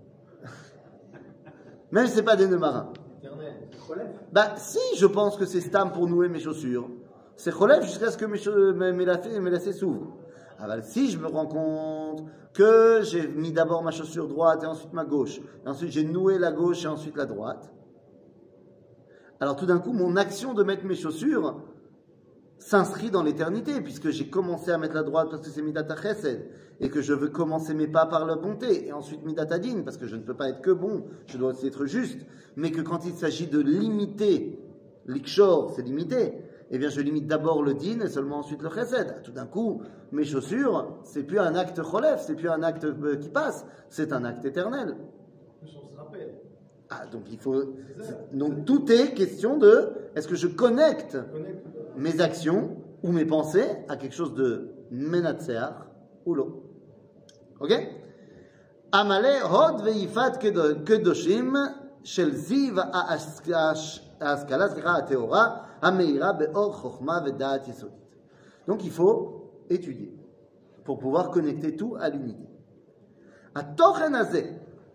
Même 1.92 2.06
si 2.06 2.14
ce 2.14 2.18
n'est 2.20 2.24
pas 2.26 2.36
des 2.36 2.48
nœuds 2.48 2.58
marins. 2.60 2.94
Éternel. 3.20 3.70
Bah, 4.32 4.54
si 4.58 4.80
je 4.98 5.06
pense 5.08 5.38
que 5.38 5.46
c'est 5.46 5.60
stam 5.62 5.92
pour 5.92 6.08
nouer 6.08 6.30
mes 6.30 6.40
chaussures, 6.40 6.88
c'est 7.36 7.52
cholef 7.52 7.84
jusqu'à 7.84 8.12
ce 8.12 8.18
que 8.18 8.26
mes, 8.26 8.38
chau- 8.38 8.74
mes, 8.74 8.92
mes 8.94 9.06
lacets, 9.06 9.40
mes 9.40 9.50
lacets 9.50 9.74
s'ouvrent. 9.74 10.18
Ah 10.60 10.68
bah, 10.68 10.82
si 10.84 11.10
je 11.10 11.18
me 11.18 11.26
rends 11.28 11.48
compte 11.48 12.24
que 12.54 13.02
j'ai 13.02 13.28
mis 13.28 13.52
d'abord 13.52 13.82
ma 13.82 13.90
chaussure 13.92 14.28
droite 14.28 14.64
et 14.64 14.68
ensuite 14.68 14.94
ma 14.94 15.04
gauche, 15.06 15.40
et 15.66 15.68
ensuite 15.68 15.90
j'ai 15.92 16.04
noué 16.04 16.38
la 16.38 16.52
gauche 16.52 16.84
et 16.86 16.88
ensuite 16.88 17.18
la 17.18 17.26
droite, 17.26 17.74
alors 19.40 19.56
tout 19.56 19.66
d'un 19.66 19.80
coup, 19.80 19.92
mon 19.92 20.16
action 20.16 20.54
de 20.54 20.62
mettre 20.64 20.86
mes 20.86 20.94
chaussures 20.94 21.60
s'inscrit 22.62 23.10
dans 23.10 23.24
l'éternité, 23.24 23.82
puisque 23.82 24.12
j'ai 24.12 24.30
commencé 24.30 24.72
à 24.72 24.78
mettre 24.78 24.94
la 24.94 25.04
droite 25.04 25.30
parce 25.32 25.42
que 25.42 25.50
c'est 25.50 25.64
Midata 25.64 25.96
Chesed, 25.96 26.46
et 26.80 26.90
que 26.90 27.02
je 27.02 27.14
veux 27.14 27.30
commencer 27.30 27.74
mes 27.74 27.88
pas 27.88 28.06
par 28.06 28.26
la 28.26 28.36
bonté, 28.36 28.88
et 28.88 28.94
ensuite 28.94 29.26
Midata 29.26 29.58
Din, 29.58 29.82
parce 29.84 29.98
que 29.98 30.08
je 30.08 30.16
ne 30.16 30.22
peux 30.22 30.36
pas 30.36 30.50
être 30.50 30.62
que 30.62 30.72
bon, 30.72 31.06
je 31.26 31.38
dois 31.38 31.52
aussi 31.52 31.68
être 31.68 31.86
juste, 31.86 32.20
mais 32.56 32.72
que 32.72 32.82
quand 32.82 33.06
il 33.06 33.14
s'agit 33.14 33.48
de 33.48 33.60
limiter, 33.60 34.60
l'ikshor, 35.08 35.74
c'est 35.76 35.82
limité, 35.82 36.34
eh 36.70 36.78
bien 36.78 36.90
je 36.90 37.02
limite 37.02 37.28
d'abord 37.28 37.64
le 37.64 37.74
din 37.74 38.00
et 38.00 38.08
seulement 38.08 38.38
ensuite 38.38 38.62
le 38.62 38.70
chesed. 38.70 39.24
Tout 39.24 39.32
d'un 39.32 39.48
coup, 39.48 39.82
mes 40.12 40.24
chaussures, 40.24 41.00
c'est 41.04 41.24
plus 41.24 41.40
un 41.40 41.56
acte 41.56 41.82
cholef, 41.82 42.22
c'est 42.22 42.36
plus 42.36 42.50
un 42.50 42.62
acte 42.62 42.86
euh, 42.86 43.18
qui 43.18 43.30
passe, 43.30 43.66
c'est 43.90 44.14
un 44.14 44.24
acte 44.24 44.46
éternel. 44.46 44.96
Ah, 46.92 47.06
donc 47.12 47.24
il 47.32 47.40
faut. 47.40 47.74
Donc 48.34 48.66
tout 48.66 48.92
est 48.92 49.14
question 49.14 49.58
de 49.58 49.90
est-ce 50.16 50.28
que 50.28 50.36
je 50.36 50.48
Connecte 50.48 51.18
mes 52.01 52.21
actions 52.21 52.77
ou 53.03 53.13
mes 53.13 53.25
pensées 53.25 53.69
à 53.89 53.97
quelque 53.97 54.15
chose 54.15 54.35
de 54.35 54.71
menatseach 54.91 55.75
ou 56.25 56.35
l'eau. 56.35 56.63
Ok 57.61 57.73
Amale 58.93 59.43
hod 59.43 59.83
veifat 59.83 60.39
kedo- 60.39 60.83
kedoshim 60.85 61.55
shel 62.05 62.31
ziv 62.35 62.79
האשכלה, 64.21 64.69
סליחה, 64.69 64.97
הטהורה, 64.97 65.57
המאירה 65.83 66.33
באור 66.33 66.73
חוכמה 66.75 67.19
ודעת 67.25 67.69
יסודית. 67.69 68.07
Donc 68.69 68.85
il 68.85 68.91
faut 68.91 69.51
étudier 69.71 70.13
pour 70.85 70.99
pouvoir 70.99 71.31
connecter 71.31 71.77
tout 71.77 71.97
à 72.01 72.09
l'unité. 72.09 72.47
התוכן 73.57 74.15
הזה 74.15 74.43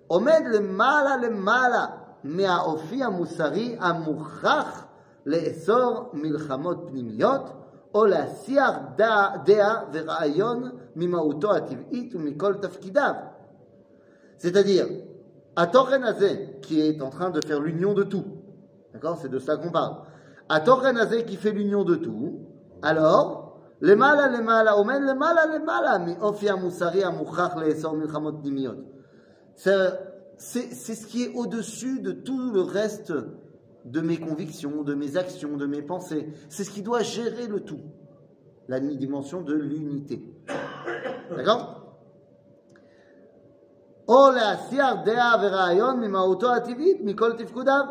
עומד 0.08 0.42
למעלה 0.54 1.18
למעלה 1.18 1.86
מהאופי 2.24 3.04
המוסרי 3.04 3.78
המוכרח 3.80 4.85
לאסור 5.26 6.10
מלחמות 6.14 6.78
פנימיות 6.88 7.42
או 7.94 8.06
להסיח 8.06 8.76
דע, 8.96 9.28
דעה 9.46 9.84
ורעיון 9.94 10.70
ממהותו 10.96 11.56
הטבעית 11.56 12.16
ומכל 12.16 12.54
תפקידיו. 12.54 13.14
C'est-à-dire, 14.40 14.88
התוכן 15.58 16.04
הזה 16.04 16.36
qui 16.62 16.80
est 16.82 17.02
en 17.02 17.10
train 17.10 17.30
de 17.30 17.42
faire 17.48 17.60
l'union 17.60 17.94
de 17.94 18.04
tout, 18.04 18.26
d'accord 18.94 19.18
C'est 19.22 19.30
de 19.30 19.40
ça 19.40 19.58
qu'on 19.58 19.72
parle. 19.72 19.94
התוכן 20.50 20.98
הזה 20.98 21.22
qui 21.24 21.36
fait 21.36 21.52
l'union 21.52 21.84
de 21.84 21.96
tout, 21.96 22.40
alors, 22.82 23.42
למעלה 23.82 24.28
למעלה, 24.28 24.72
עומד 24.72 25.00
למעלה 25.10 25.46
למעלה 25.46 25.98
מאופי 25.98 26.50
המוסרי 26.50 27.04
המוכרח 27.04 27.56
לאסור 27.56 27.96
מלחמות 27.96 28.34
פנימיות. 28.42 28.78
C'est 29.56 30.12
c'est- 30.38 30.72
c'est 30.72 30.96
ce 30.96 31.06
qui 31.06 31.24
est 31.24 31.34
au-dessus 31.36 32.00
de 32.02 32.12
tout 32.12 32.52
le 32.54 32.62
reste 32.62 33.14
de 33.86 34.02
mes 34.02 34.18
convictions, 34.18 34.84
de 34.84 34.94
mes 34.94 35.18
actions, 35.18 35.58
de 35.58 35.66
mes 35.66 35.82
pensées. 35.82 36.28
C'est 36.50 36.64
ce 36.64 36.70
qui 36.70 36.82
doit 36.82 37.04
gérer 37.04 37.48
le 37.48 37.62
tout. 37.62 37.82
La 38.68 38.80
dimension 38.80 39.42
de 39.42 39.54
l'unité. 39.54 40.24
D'accord 41.36 41.82
או 44.08 44.32
להסיח 44.32 44.94
דעה 45.06 45.36
ורעיון 45.42 46.00
ממהותו 46.00 46.54
הטבעית, 46.54 46.98
מכל 47.02 47.34
תפקודיו, 47.34 47.86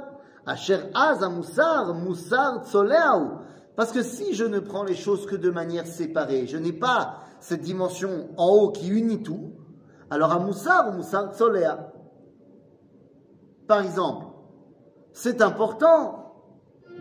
אשר 0.45 0.81
אז 0.95 1.23
המוסר, 1.23 1.93
מוסר 1.93 2.59
צולע 2.63 3.09
הוא. 3.09 3.29
Parce 3.77 3.93
que 3.93 4.03
si 4.03 4.35
je 4.35 4.45
ne 4.45 4.59
prends 4.59 4.85
les 4.85 4.95
choses 4.95 5.25
que 5.25 5.37
de 5.37 5.49
manière 5.49 5.87
séparée, 5.87 6.47
je 6.47 6.59
n'ai 6.59 6.73
pas 6.73 7.21
cette 7.41 7.63
dimension 7.63 8.29
en 8.37 8.49
haut 8.49 8.73
qui 8.73 8.89
unit 8.89 9.23
tout, 9.23 9.53
alors 10.11 10.33
un 10.33 10.41
moussar 10.41 10.89
ou 10.89 10.93
moussar 10.93 11.33
tsolea. 11.33 11.91
Par 13.67 13.81
exemple, 13.81 14.24
c'est 15.16 15.42
important 15.42 16.34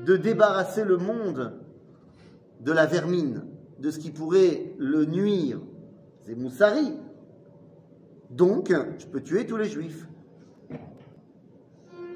de 0.06 0.16
débarrasser 0.16 0.85
le 0.85 0.99
monde 0.99 1.52
de 2.61 2.71
la 2.71 2.87
vermine, 2.87 3.42
de 3.80 3.90
ce 3.90 3.99
qui 3.99 4.12
pourrait 4.12 4.73
le 4.78 5.04
nuire. 5.04 5.61
C'est 6.23 6.37
moussari. 6.37 6.94
Donc, 8.30 8.73
je 8.99 9.06
peux 9.06 9.21
tuer 9.21 9.47
tous 9.47 9.56
les 9.56 9.64
juifs. 9.64 10.06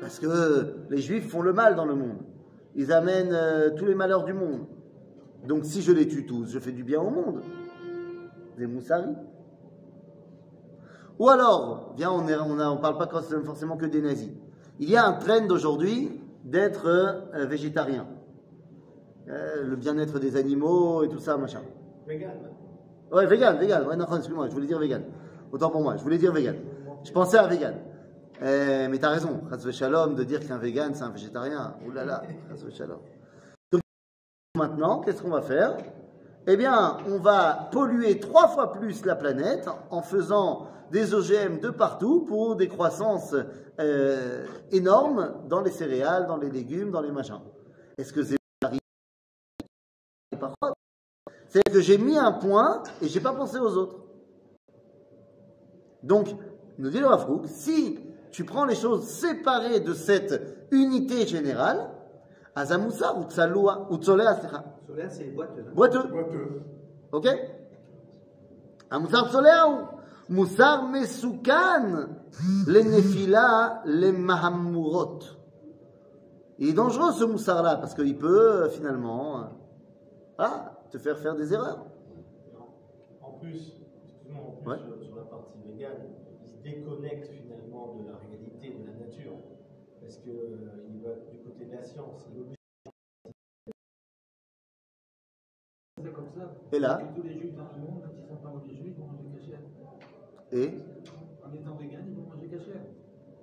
Parce 0.00 0.20
que 0.20 0.76
les 0.88 1.00
juifs 1.00 1.28
font 1.28 1.42
le 1.42 1.52
mal 1.52 1.74
dans 1.74 1.84
le 1.84 1.96
monde. 1.96 2.22
Ils 2.76 2.92
amènent 2.92 3.34
euh, 3.34 3.70
tous 3.76 3.84
les 3.84 3.96
malheurs 3.96 4.22
du 4.22 4.32
monde. 4.32 4.66
Donc, 5.48 5.64
si 5.64 5.82
je 5.82 5.90
les 5.90 6.06
tue 6.06 6.26
tous, 6.26 6.46
je 6.46 6.60
fais 6.60 6.72
du 6.72 6.84
bien 6.84 7.00
au 7.00 7.10
monde. 7.10 7.42
Des 8.56 8.68
moussari. 8.68 9.16
Ou 11.18 11.28
alors, 11.28 11.92
viens, 11.96 12.12
on 12.12 12.22
ne 12.22 12.80
parle 12.80 12.98
pas 12.98 13.08
forcément 13.44 13.76
que 13.76 13.86
des 13.86 14.00
nazis. 14.00 14.30
Il 14.80 14.88
y 14.88 14.96
a 14.96 15.06
un 15.06 15.14
trend 15.14 15.46
d'aujourd'hui 15.46 16.20
d'être 16.44 16.86
euh, 16.86 17.46
végétarien. 17.46 18.06
Euh, 19.28 19.64
le 19.64 19.76
bien-être 19.76 20.18
des 20.18 20.36
animaux 20.36 21.02
et 21.02 21.08
tout 21.08 21.18
ça, 21.18 21.36
machin. 21.36 21.60
Vegan. 22.06 22.30
Ouais, 23.12 23.26
vegan, 23.26 23.58
vegan. 23.58 23.86
Ouais, 23.86 23.96
non, 23.96 24.06
excuse-moi, 24.06 24.48
je 24.48 24.54
voulais 24.54 24.66
dire 24.66 24.78
vegan. 24.78 25.02
Autant 25.50 25.70
pour 25.70 25.82
moi, 25.82 25.96
je 25.96 26.02
voulais 26.02 26.18
dire 26.18 26.32
vegan. 26.32 26.56
Je 27.04 27.12
pensais 27.12 27.38
à 27.38 27.46
vegan. 27.46 27.74
Euh, 28.40 28.86
mais 28.88 28.98
t'as 28.98 29.10
raison, 29.10 29.40
Shalom, 29.72 30.14
de 30.14 30.22
dire 30.22 30.46
qu'un 30.46 30.58
vegan, 30.58 30.94
c'est 30.94 31.02
un 31.02 31.10
végétarien. 31.10 31.74
Ouh 31.86 31.90
là 31.90 32.04
là, 32.04 32.22
Shalom. 32.72 32.98
Donc, 33.72 33.82
maintenant, 34.56 35.00
qu'est-ce 35.00 35.20
qu'on 35.20 35.30
va 35.30 35.42
faire? 35.42 35.76
Eh 36.46 36.56
bien, 36.56 36.98
on 37.08 37.18
va 37.18 37.68
polluer 37.72 38.20
trois 38.20 38.48
fois 38.48 38.72
plus 38.72 39.04
la 39.04 39.16
planète 39.16 39.68
en 39.90 40.02
faisant 40.02 40.68
des 40.92 41.12
OGM 41.12 41.58
de 41.60 41.68
partout 41.68 42.24
pour 42.26 42.56
des 42.56 42.68
croissances 42.68 43.34
euh, 43.80 44.46
énormes 44.72 45.34
dans 45.48 45.60
les 45.60 45.70
céréales, 45.70 46.26
dans 46.26 46.36
les 46.36 46.50
légumes, 46.50 46.90
dans 46.90 47.00
les 47.00 47.12
machins. 47.12 47.40
Est-ce 47.96 48.12
que 48.12 48.22
c'est 48.22 48.36
c'est 51.48 51.62
que 51.62 51.80
j'ai 51.80 51.96
mis 51.98 52.18
un 52.18 52.32
point 52.32 52.82
et 53.00 53.08
j'ai 53.08 53.20
pas 53.20 53.32
pensé 53.32 53.58
aux 53.58 53.74
autres. 53.76 53.96
Donc, 56.02 56.28
nous 56.78 56.90
dit 56.90 57.00
le 57.00 57.06
Rafrouk, 57.06 57.46
si 57.46 57.98
tu 58.30 58.44
prends 58.44 58.66
les 58.66 58.74
choses 58.74 59.04
séparées 59.08 59.80
de 59.80 59.94
cette 59.94 60.66
unité 60.70 61.26
générale, 61.26 61.90
Azamoussa 62.54 63.14
ou 63.16 63.24
Tsaloua 63.24 63.88
ou 63.90 63.96
Tsolea, 63.96 64.38
c'est 65.10 65.24
boiteux. 65.34 65.64
hein. 65.66 65.72
boiteux, 65.74 66.02
Boiteux. 66.08 66.62
ok? 67.12 67.28
Amoussar 68.90 69.30
Tsolea 69.30 69.68
ou 69.70 70.32
Moussar 70.32 70.88
Mesoukan, 70.88 72.08
les 72.66 72.84
Nefila, 72.84 73.82
les 73.84 74.12
Mahamurot. 74.12 75.20
Il 76.58 76.70
est 76.70 76.72
dangereux 76.72 77.12
ce 77.12 77.24
moussard-là 77.24 77.76
parce 77.76 77.94
qu'il 77.94 78.16
peut 78.18 78.64
euh, 78.64 78.68
finalement 78.68 79.40
euh, 79.40 79.44
ah, 80.38 80.72
te 80.90 80.98
faire 80.98 81.16
faire 81.18 81.36
des 81.36 81.52
erreurs. 81.54 81.86
En 83.22 83.32
plus, 83.32 83.80
excuse-moi, 84.04 84.42
en 84.42 84.50
plus 84.62 84.70
Ouais. 84.70 84.78
sur, 84.78 85.04
sur 85.04 85.16
la 85.16 85.22
partie 85.22 85.58
végane, 85.64 86.02
il 86.42 86.48
se 86.50 86.56
déconnecte 86.62 87.30
finalement 87.30 87.94
de 87.94 88.08
la 88.10 88.16
réalité, 88.16 88.76
de 88.76 88.86
la 88.86 89.06
nature. 89.06 89.32
Parce 90.00 90.16
que 90.18 90.30
euh, 90.30 90.88
il 90.88 91.00
va 91.02 91.10
du 91.30 91.38
côté 91.44 91.64
de 91.66 91.72
la 91.72 91.82
science. 91.82 92.26
Il 92.32 92.38
est 92.38 92.40
obligé 92.40 92.54
C'est 96.02 96.12
comme 96.12 96.28
ça. 96.34 96.50
Et 96.72 96.78
là 96.80 97.00
Tous 97.14 97.22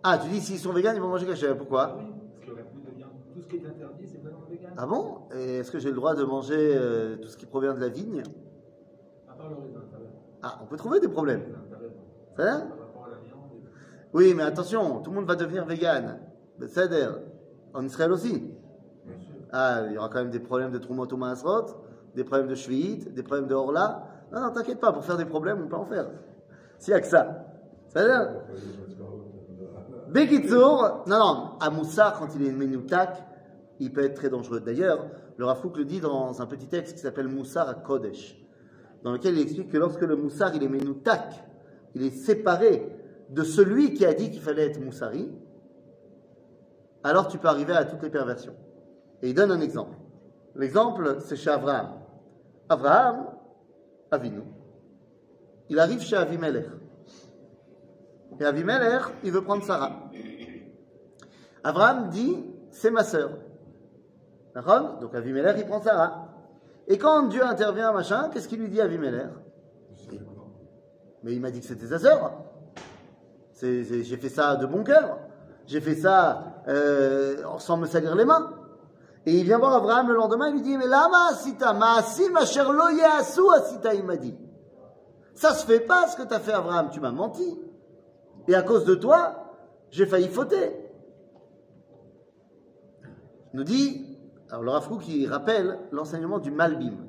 Ah, 0.08 0.20
tu 0.20 0.30
dis 0.30 0.40
s'ils 0.40 0.60
sont 0.60 0.72
véganes, 0.72 0.96
ils 0.96 1.02
vont 1.02 1.08
manger 1.08 1.26
caché. 1.26 1.52
Pourquoi 1.56 1.98
viande. 2.96 3.10
Tout 3.34 3.42
ce 3.42 3.48
qui 3.48 3.56
est 3.56 3.66
interdit, 3.66 4.06
c'est 4.06 4.22
vegan. 4.52 4.72
Ah 4.78 4.86
bon? 4.86 5.22
Et 5.36 5.58
est-ce 5.58 5.72
que 5.72 5.80
j'ai 5.80 5.90
le 5.90 5.96
droit 5.96 6.14
de 6.14 6.24
manger 6.24 6.76
euh, 6.76 7.16
tout 7.18 7.28
ce 7.28 7.36
qui 7.36 7.48
provient 7.48 7.74
de 7.74 7.80
la 7.80 7.90
vigne? 7.90 8.22
À 9.28 9.34
part 9.34 9.50
le 9.50 9.56
raisin. 9.56 9.80
Ah, 10.44 10.60
on 10.62 10.68
peut 10.68 10.78
trouver 10.78 11.00
des 11.00 11.08
problèmes. 11.08 11.42
Et 11.42 12.44
tout. 12.44 12.46
Oui, 14.14 14.36
mais 14.36 14.44
attention, 14.44 15.00
tout 15.00 15.10
le 15.10 15.16
monde 15.16 15.26
va 15.26 15.36
devenir 15.36 15.66
vegan. 15.66 16.20
C'est-à-dire, 16.60 17.18
en 17.74 17.84
Israël 17.84 18.12
aussi. 18.12 18.54
Ah, 19.52 19.86
il 19.88 19.94
y 19.94 19.98
aura 19.98 20.10
quand 20.10 20.20
même 20.20 20.30
des 20.30 20.40
problèmes 20.40 20.72
de 20.72 20.78
Trumot 20.78 21.12
ou 21.12 21.18
Maasrot, 21.18 21.66
des 22.14 22.24
problèmes 22.24 22.48
de 22.48 22.56
Shvi'it, 22.56 23.12
des 23.12 23.24
problèmes 23.24 23.48
de 23.48 23.56
Orla. 23.56 24.08
Non, 24.32 24.42
non, 24.42 24.52
t'inquiète 24.52 24.80
pas, 24.80 24.94
pour 24.94 25.04
faire 25.04 25.18
des 25.18 25.26
problèmes, 25.26 25.64
on 25.64 25.68
peut 25.68 25.76
en 25.76 25.86
faire. 25.86 26.10
S'il 26.78 26.94
n'y 26.94 27.00
a 27.00 27.02
que 27.02 27.08
ça. 27.08 27.48
C'est-à-dire, 27.88 28.34
Bekitsour, 30.16 31.04
non, 31.08 31.20
non, 31.20 31.50
à 31.60 31.70
Moussar, 31.70 32.18
quand 32.18 32.34
il 32.38 32.48
est 32.48 32.52
Menoutak, 32.52 33.22
il 33.82 33.92
peut 33.92 34.02
être 34.02 34.14
très 34.14 34.30
dangereux. 34.30 34.62
D'ailleurs, 34.62 35.08
le 35.36 35.44
Rafouk 35.44 35.76
le 35.76 35.84
dit 35.84 36.00
dans 36.00 36.42
un 36.42 36.46
petit 36.46 36.68
texte 36.68 36.96
qui 36.96 37.02
s'appelle 37.02 37.28
Moussar 37.28 37.68
à 37.68 37.74
Kodesh, 37.74 38.42
dans 39.04 39.12
lequel 39.12 39.38
il 39.38 39.42
explique 39.42 39.70
que 39.70 39.78
lorsque 39.78 40.04
le 40.04 40.16
Moussar, 40.16 40.56
il 40.56 40.64
est 40.64 40.70
Menoutak, 40.70 41.44
il 41.96 42.04
est 42.04 42.12
séparé 42.12 42.96
de 43.30 43.44
celui 43.44 43.94
qui 43.94 44.06
a 44.06 44.14
dit 44.14 44.32
qu'il 44.32 44.40
fallait 44.40 44.68
être 44.68 44.80
Moussari, 44.80 45.30
alors 47.04 47.28
tu 47.28 47.38
peux 47.38 47.50
arriver 47.50 47.74
à 47.74 47.84
toutes 47.84 48.02
les 48.02 48.10
perversions. 48.10 48.56
Et 49.22 49.32
il 49.32 49.36
donne 49.36 49.52
un 49.52 49.60
exemple. 49.60 49.98
L'exemple, 50.56 51.18
c'est 51.20 51.36
chez 51.36 51.50
Abraham. 51.50 51.90
Abraham, 52.70 53.26
Avinu, 54.12 54.44
il 55.68 55.78
arrive 55.78 56.00
chez 56.00 56.16
Avimelech. 56.16 56.68
Et 58.40 58.46
Avimelech, 58.46 59.04
il 59.24 59.32
veut 59.32 59.44
prendre 59.44 59.64
Sarah. 59.64 60.10
Abraham 61.64 62.10
dit, 62.10 62.44
c'est 62.72 62.92
ma 62.92 63.04
sœur. 63.04 63.32
Donc 65.02 65.14
Avimelech, 65.14 65.56
il 65.58 65.66
prend 65.66 65.82
Sarah. 65.82 66.30
Et 66.88 66.98
quand 66.98 67.24
Dieu 67.24 67.44
intervient, 67.44 67.92
machin, 67.92 68.30
qu'est-ce 68.32 68.48
qu'il 68.48 68.60
lui 68.60 68.70
dit 68.70 68.80
à 68.80 68.86
Avimelech 68.86 69.28
Mais 71.24 71.34
il 71.34 71.42
m'a 71.42 71.52
dit 71.52 71.60
que 71.60 71.66
c'était 71.66 71.88
sa 71.88 72.00
sœur. 72.00 72.32
J'ai 73.62 74.18
fait 74.18 74.30
ça 74.30 74.56
de 74.56 74.66
bon 74.66 74.84
cœur. 74.84 75.18
J'ai 75.66 75.82
fait 75.82 75.96
ça 75.96 76.62
euh, 76.68 77.38
sans 77.58 77.78
me 77.78 77.88
salir 77.88 78.16
les 78.16 78.26
mains. 78.26 78.52
Et 79.26 79.40
il 79.40 79.44
vient 79.44 79.58
voir 79.58 79.74
Abraham 79.74 80.10
le 80.10 80.14
lendemain, 80.14 80.50
il 80.50 80.56
lui 80.56 80.62
dit, 80.62 80.78
mais 80.78 80.86
lama 80.86 81.30
asita, 81.32 81.74
ma'asim 81.74 82.36
asher 82.36 82.64
lo 82.64 82.90
ye'asu 82.90 83.42
asita, 83.56 83.96
il 83.96 84.04
m'a 84.04 84.18
dit. 84.18 84.36
Ça 85.34 85.54
se 85.54 85.66
fait 85.66 85.80
pas 85.80 86.08
ce 86.08 86.16
que 86.16 86.22
tu 86.28 86.34
as 86.34 86.40
fait 86.40 86.54
Abraham, 86.54 86.90
tu 86.92 87.00
m'as 87.00 87.12
menti. 87.12 87.60
Et 88.48 88.56
à 88.56 88.62
cause 88.62 88.86
de 88.86 88.96
toi, 88.96 89.56
j'ai 89.92 90.06
failli 90.06 90.28
fauter. 90.28 90.72
Nous 93.54 93.64
dit, 93.64 94.20
alors 94.50 94.64
le 94.64 94.88
Kook, 94.88 95.02
qui 95.02 95.28
rappelle 95.28 95.80
l'enseignement 95.92 96.40
du 96.40 96.52
Malbim. 96.52 97.08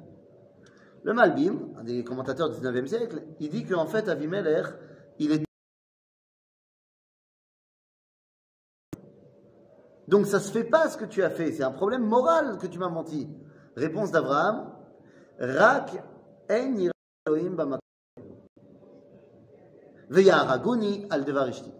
Le 1.02 1.12
Malbim, 1.12 1.74
un 1.78 1.84
des 1.84 2.04
commentateurs 2.04 2.50
du 2.50 2.60
19e 2.60 2.86
siècle, 2.86 3.22
il 3.40 3.50
dit 3.50 3.64
qu'en 3.64 3.86
fait, 3.86 4.08
Avimelech, 4.08 4.66
il 5.18 5.32
est 5.32 5.46
Donc 10.08 10.26
ça 10.26 10.38
se 10.38 10.52
fait 10.52 10.64
pas 10.64 10.88
ce 10.88 10.96
que 10.96 11.04
tu 11.04 11.22
as 11.22 11.30
fait, 11.30 11.52
c'est 11.52 11.64
un 11.64 11.72
problème 11.72 12.04
moral 12.04 12.58
que 12.58 12.66
tu 12.66 12.78
m'as 12.78 12.88
menti. 12.88 13.28
Réponse 13.76 14.12
d'Abraham, 14.12 14.72
Rak 15.38 16.02
en 16.50 16.76
Elohim 17.26 17.56
Ve'yaraguni 20.10 21.06
al 21.10 21.24
devarishti. 21.24 21.72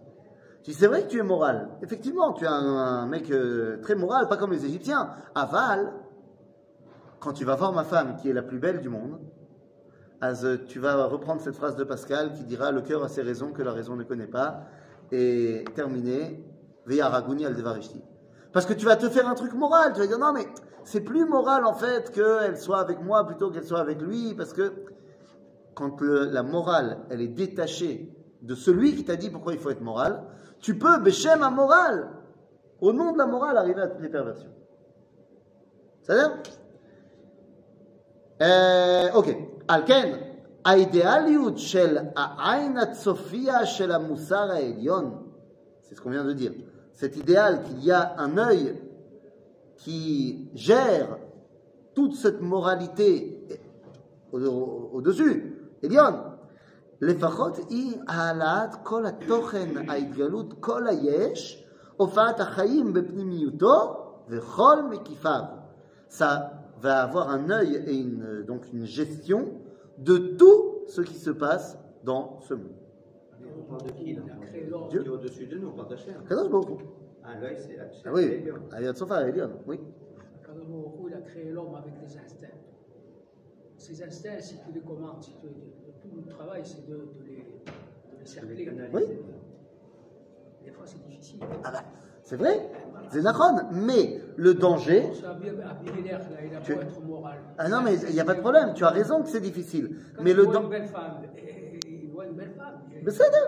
Tu 0.63 0.71
dis, 0.71 0.77
c'est 0.77 0.87
vrai 0.87 1.03
que 1.03 1.07
tu 1.07 1.19
es 1.19 1.23
moral. 1.23 1.69
Effectivement, 1.81 2.33
tu 2.33 2.43
es 2.43 2.47
un, 2.47 3.05
mec 3.07 3.31
euh, 3.31 3.79
très 3.81 3.95
moral, 3.95 4.27
pas 4.27 4.37
comme 4.37 4.51
les 4.51 4.65
Égyptiens. 4.65 5.11
Aval, 5.33 5.93
quand 7.19 7.33
tu 7.33 7.45
vas 7.45 7.55
voir 7.55 7.71
ma 7.71 7.83
femme, 7.83 8.17
qui 8.17 8.29
est 8.29 8.33
la 8.33 8.41
plus 8.41 8.59
belle 8.59 8.81
du 8.81 8.89
monde, 8.89 9.19
as, 10.19 10.43
euh, 10.43 10.57
tu 10.67 10.79
vas 10.79 11.05
reprendre 11.05 11.41
cette 11.41 11.55
phrase 11.55 11.75
de 11.75 11.83
Pascal 11.83 12.33
qui 12.33 12.43
dira 12.43 12.71
le 12.71 12.81
cœur 12.81 13.03
a 13.03 13.07
ses 13.07 13.21
raisons 13.21 13.51
que 13.51 13.61
la 13.61 13.71
raison 13.71 13.95
ne 13.95 14.03
connaît 14.03 14.27
pas, 14.27 14.63
et 15.11 15.63
terminer, 15.75 16.43
Ve'yaraguni 16.85 17.45
al 17.45 17.55
devarishti. 17.55 18.01
Parce 18.51 18.65
que 18.65 18.73
tu 18.73 18.85
vas 18.85 18.95
te 18.95 19.07
faire 19.09 19.27
un 19.27 19.35
truc 19.35 19.53
moral. 19.53 19.93
Tu 19.93 19.99
vas 19.99 20.07
dire 20.07 20.19
non, 20.19 20.33
mais 20.33 20.47
c'est 20.83 21.01
plus 21.01 21.25
moral 21.25 21.65
en 21.65 21.73
fait 21.73 22.11
qu'elle 22.11 22.57
soit 22.57 22.79
avec 22.79 23.01
moi 23.01 23.25
plutôt 23.25 23.51
qu'elle 23.51 23.65
soit 23.65 23.79
avec 23.79 24.01
lui. 24.01 24.33
Parce 24.33 24.53
que 24.53 24.73
quand 25.75 26.01
la 26.01 26.43
morale, 26.43 26.99
elle 27.09 27.21
est 27.21 27.27
détachée 27.27 28.16
de 28.42 28.54
celui 28.54 28.94
qui 28.96 29.04
t'a 29.04 29.16
dit 29.16 29.30
pourquoi 29.30 29.52
il 29.52 29.58
faut 29.58 29.70
être 29.70 29.80
moral, 29.82 30.24
tu 30.60 30.78
peux, 30.78 30.98
Béchem 31.00 31.42
à 31.42 31.50
morale, 31.50 32.08
au 32.80 32.92
nom 32.92 33.12
de 33.12 33.18
la 33.18 33.26
morale, 33.26 33.56
arriver 33.56 33.80
à 33.82 33.88
toutes 33.88 34.02
les 34.02 34.08
perversions. 34.08 34.50
C'est-à-dire 36.02 36.30
אה, 38.40 39.14
אוקיי, 39.14 39.46
על 39.68 39.82
כן, 39.86 40.18
האידיאליות 40.64 41.58
של 41.58 41.98
העין 42.16 42.78
הצופייה 42.78 43.66
של 43.66 43.92
המוסר 43.92 44.50
העליון, 44.52 45.18
c'est 45.82 45.94
ce 45.96 46.00
qu'on 46.00 46.10
vient 46.10 46.24
de 46.24 46.32
dire, 46.32 46.52
cet 46.92 47.16
idéal 47.16 47.62
qu'il 47.64 47.84
y 47.84 47.92
a 47.92 48.14
un 48.18 48.38
œil 48.38 48.76
qui 49.76 50.48
gère 50.54 51.18
toute 51.94 52.14
cette 52.14 52.40
moralité 52.40 53.38
au- 54.32 54.38
au- 54.40 54.90
au-dessus, 54.94 55.54
עליון, 55.84 56.14
לפחות 57.00 57.56
היא 57.68 57.96
העלאת 58.08 58.74
כל 58.82 59.06
התוכן, 59.06 59.88
ההתגלות, 59.88 60.54
כל 60.60 60.86
היש, 60.86 61.64
הופעת 61.96 62.40
החיים 62.40 62.92
בפנימיותו 62.92 64.02
וכל 64.28 64.82
מקיפיו. 64.90 65.42
Ça 66.08 66.52
va 66.80 67.02
avoir 67.02 67.30
un 67.30 67.48
œil 67.50 67.76
et 67.86 67.94
une, 67.94 68.44
donc 68.46 68.70
une 68.72 68.84
gestion 68.84 69.52
de 69.98 70.16
tout 70.36 70.84
ce 70.88 71.00
qui 71.00 71.14
se 71.14 71.30
passe 71.30 71.78
dans 72.04 72.40
ce 72.40 72.54
monde. 72.54 72.72
On 73.58 73.62
parle 73.62 73.82
de 73.86 73.92
qui 73.92 74.14
là 74.14 74.22
Il 74.26 74.30
a 74.30 74.46
créé 74.46 74.66
l'ordre. 74.66 74.88
Qui 74.88 74.96
est 74.96 75.08
au-dessus 75.08 75.46
de 75.46 75.58
nous, 75.58 75.68
on 75.68 75.72
parle 75.72 75.88
d'Hachem. 75.88 76.14
Kadosh 76.28 76.50
Baruch 76.50 76.68
Hu. 76.68 76.84
Ah, 77.24 77.38
l'œil, 77.40 77.56
c'est 77.58 77.78
Hachem. 77.78 78.02
Ah 78.04 78.10
oui, 78.12 78.22
Elion. 78.24 78.56
Ayat 78.72 78.94
Sofa, 78.94 79.28
Elion, 79.28 79.50
oui. 79.66 79.80
Kadosh 80.44 80.66
Baruch 80.66 80.94
Hu, 80.98 81.08
il 81.08 81.14
a 81.14 81.20
créé 81.20 81.50
l'homme 81.50 81.74
avec 81.74 81.98
des 81.98 82.18
instincts. 82.18 82.58
Ces 83.77 84.01
instincts, 84.03 84.39
si 84.41 84.55
tu 84.57 84.71
les 84.73 84.81
commandes, 84.81 85.21
si 85.21 85.31
tu, 85.39 85.47
tout 86.01 86.15
le 86.15 86.23
travail, 86.33 86.61
c'est 86.65 86.85
de, 86.87 86.95
de 86.95 87.23
les, 87.25 87.35
de 87.37 88.19
les 88.19 88.25
cercler. 88.25 88.69
Oui. 88.93 89.03
Des 90.65 90.71
fois, 90.71 90.83
c'est 90.85 91.01
difficile. 91.07 91.39
Ah 91.63 91.71
bah, 91.71 91.83
c'est 92.23 92.35
vrai, 92.35 92.69
c'est 93.09 93.21
Nachon, 93.21 93.55
mais 93.71 94.19
le 94.35 94.53
danger, 94.55 95.13
ça, 95.13 95.37
Tu- 96.63 96.73
être 96.73 97.01
moral. 97.05 97.37
ah 97.57 97.69
non 97.69 97.81
mais 97.81 97.95
il 97.99 98.13
n'y 98.13 98.19
a 98.19 98.25
pas 98.25 98.33
de 98.33 98.41
problème, 98.41 98.73
tu 98.73 98.83
as 98.83 98.89
raison 98.89 99.21
que 99.21 99.29
c'est 99.29 99.39
difficile, 99.39 99.95
Quand 100.17 100.23
mais 100.23 100.31
il 100.31 100.37
le 100.37 100.43
voit 100.43 100.55
une 100.55 100.61
danger, 100.63 100.79
belle 100.79 100.87
femme, 100.89 101.21
il 101.87 102.09
voit 102.09 102.25
une 102.25 102.33
belle 102.33 102.51
femme. 102.57 102.81
il- 102.93 103.03
Besséder, 103.05 103.47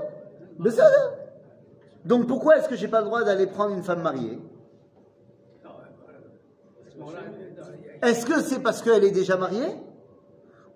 Besséder. 0.60 0.86
Donc 2.06 2.28
pourquoi 2.28 2.58
est-ce 2.58 2.70
que 2.70 2.76
j'ai 2.78 2.88
pas 2.88 3.00
le 3.02 3.06
droit 3.08 3.24
d'aller 3.26 3.48
prendre 3.48 3.76
une 3.76 3.84
femme 3.84 4.02
mariée? 4.02 4.39
A- 8.02 8.08
Est-ce 8.10 8.26
que 8.26 8.39
c'est 8.42 8.62
parce 8.62 8.82
qu'elle 8.82 9.04
est 9.04 9.12
déjà 9.12 9.36
mariée? 9.36 9.76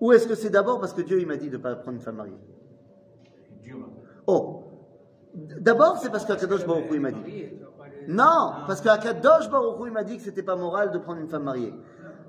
Ou 0.04 0.12
est-ce 0.12 0.26
que 0.28 0.34
c'est 0.34 0.50
d'abord 0.50 0.80
parce 0.80 0.92
que 0.92 1.00
Dieu 1.00 1.18
il 1.18 1.26
m'a 1.26 1.38
dit 1.38 1.48
de 1.48 1.56
ne 1.56 1.62
pas 1.62 1.74
prendre 1.76 1.96
une 1.96 2.02
femme 2.02 2.16
mariée? 2.16 2.36
Hein. 3.70 3.76
Oh 4.26 4.64
D'abord 5.34 5.96
c'est 5.96 6.10
parce 6.10 6.26
qu'Akadosh 6.26 6.66
Baruch 6.66 6.90
Hu 6.90 6.96
il 6.96 7.00
m'a 7.00 7.10
dit. 7.10 7.46
Non, 8.08 8.52
parce 8.66 8.82
qu'Akadosh 8.82 9.48
Baruch 9.48 9.80
Hu 9.80 9.86
il 9.86 9.92
m'a 9.94 10.04
dit 10.04 10.18
que 10.18 10.22
c'était 10.22 10.42
pas 10.42 10.56
moral 10.56 10.90
de 10.90 10.98
prendre 10.98 11.20
une 11.22 11.28
femme 11.30 11.44
mariée. 11.44 11.72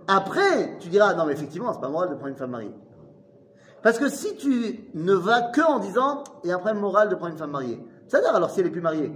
Après, 0.08 0.78
tu 0.80 0.88
diras, 0.88 1.16
non 1.16 1.26
mais 1.26 1.34
effectivement, 1.34 1.74
c'est 1.74 1.82
pas 1.82 1.90
moral 1.90 2.12
de 2.12 2.14
prendre 2.14 2.30
une 2.30 2.38
femme 2.38 2.52
mariée. 2.52 2.72
Parce 3.84 4.00
que 4.00 4.08
si 4.08 4.38
tu 4.38 4.90
ne 4.94 5.14
vas 5.14 5.42
que 5.42 5.60
en 5.60 5.80
disant, 5.80 6.24
et 6.46 6.54
après 6.54 6.74
moral 6.74 7.10
de 7.10 7.16
prendre 7.16 7.34
une 7.34 7.38
femme 7.38 7.52
mariée, 7.52 7.86
c'est-à-dire 8.08 8.34
alors 8.34 8.52
si 8.52 8.62
elle 8.62 8.68
est 8.68 8.72
plus 8.72 8.80
mariée, 8.80 9.12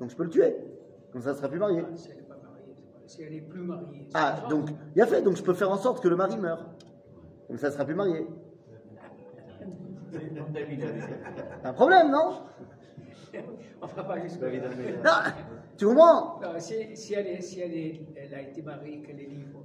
donc 0.00 0.10
je 0.10 0.16
peux 0.16 0.24
le 0.24 0.28
tuer, 0.28 0.54
comme 1.12 1.22
ça 1.22 1.30
elle 1.30 1.36
sera 1.36 1.48
plus 1.48 1.58
mariée. 1.58 1.82
Si 1.94 2.10
elle 2.10 2.16
n'est 2.18 2.22
pas 2.24 2.34
mariée, 2.34 2.74
c'est 2.76 2.84
pas- 2.84 3.06
si 3.06 3.22
elle 3.22 3.34
est 3.36 3.40
plus 3.40 3.62
mariée. 3.62 4.06
Ah, 4.12 4.34
donc, 4.50 4.68
il 4.94 5.00
a 5.00 5.06
fait, 5.06 5.22
donc 5.22 5.36
je 5.36 5.42
peux 5.42 5.54
faire 5.54 5.70
en 5.70 5.78
sorte 5.78 6.02
que 6.02 6.08
le 6.08 6.16
mari 6.16 6.36
meure. 6.36 6.62
Comme 7.46 7.58
ça 7.58 7.66
elle 7.68 7.72
sera 7.72 7.84
plus 7.84 7.94
mariée. 7.94 8.26
C'est 10.12 11.66
un 11.68 11.72
problème, 11.72 12.10
non? 12.10 12.40
On 13.82 13.86
va 13.86 14.02
pas 14.04 14.16
David 14.16 14.64
Améler. 14.64 14.96
Non, 15.04 15.10
Tu 15.76 15.86
comprends 15.86 16.40
Non, 16.40 16.48
si, 16.58 16.96
si 16.96 17.14
elle, 17.14 17.26
est, 17.26 17.40
si 17.40 17.60
elle, 17.60 17.74
est, 17.74 18.00
elle 18.16 18.34
a 18.34 18.40
été 18.40 18.62
mariée, 18.62 19.02
qu'elle 19.02 19.20
est 19.20 19.26
libre, 19.26 19.60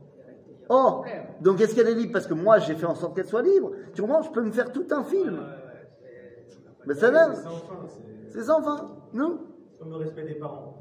Oh, 0.74 1.04
donc 1.42 1.60
est-ce 1.60 1.76
qu'elle 1.76 1.90
est 1.90 1.96
libre? 1.96 2.14
Parce 2.14 2.28
que 2.28 2.34
moi 2.34 2.60
j'ai 2.60 2.76
fait 2.76 2.86
en 2.86 2.96
sorte 2.96 3.16
qu'elle 3.16 3.26
soit 3.26 3.42
libre. 3.42 3.72
Tu 3.94 4.02
comprends 4.02 4.22
Je 4.22 4.32
peux 4.32 4.42
me 4.42 4.52
faire 4.52 4.72
tout 4.72 4.88
un 4.92 5.04
film. 5.04 5.38
Euh, 5.40 5.58
c'est- 6.48 6.58
Mais 6.86 6.94
ça 6.94 7.12
va, 7.12 7.34
C'est 7.36 7.42
sans 7.42 7.50
fin. 7.50 7.86
C'est 7.88 8.32
c'est 8.40 8.44
sans 8.44 8.62
fin. 8.62 8.92
Nous 9.14 9.40
comme 9.80 9.90
le 9.90 9.98
respect 9.98 10.24
des 10.24 10.36
parents. 10.36 10.76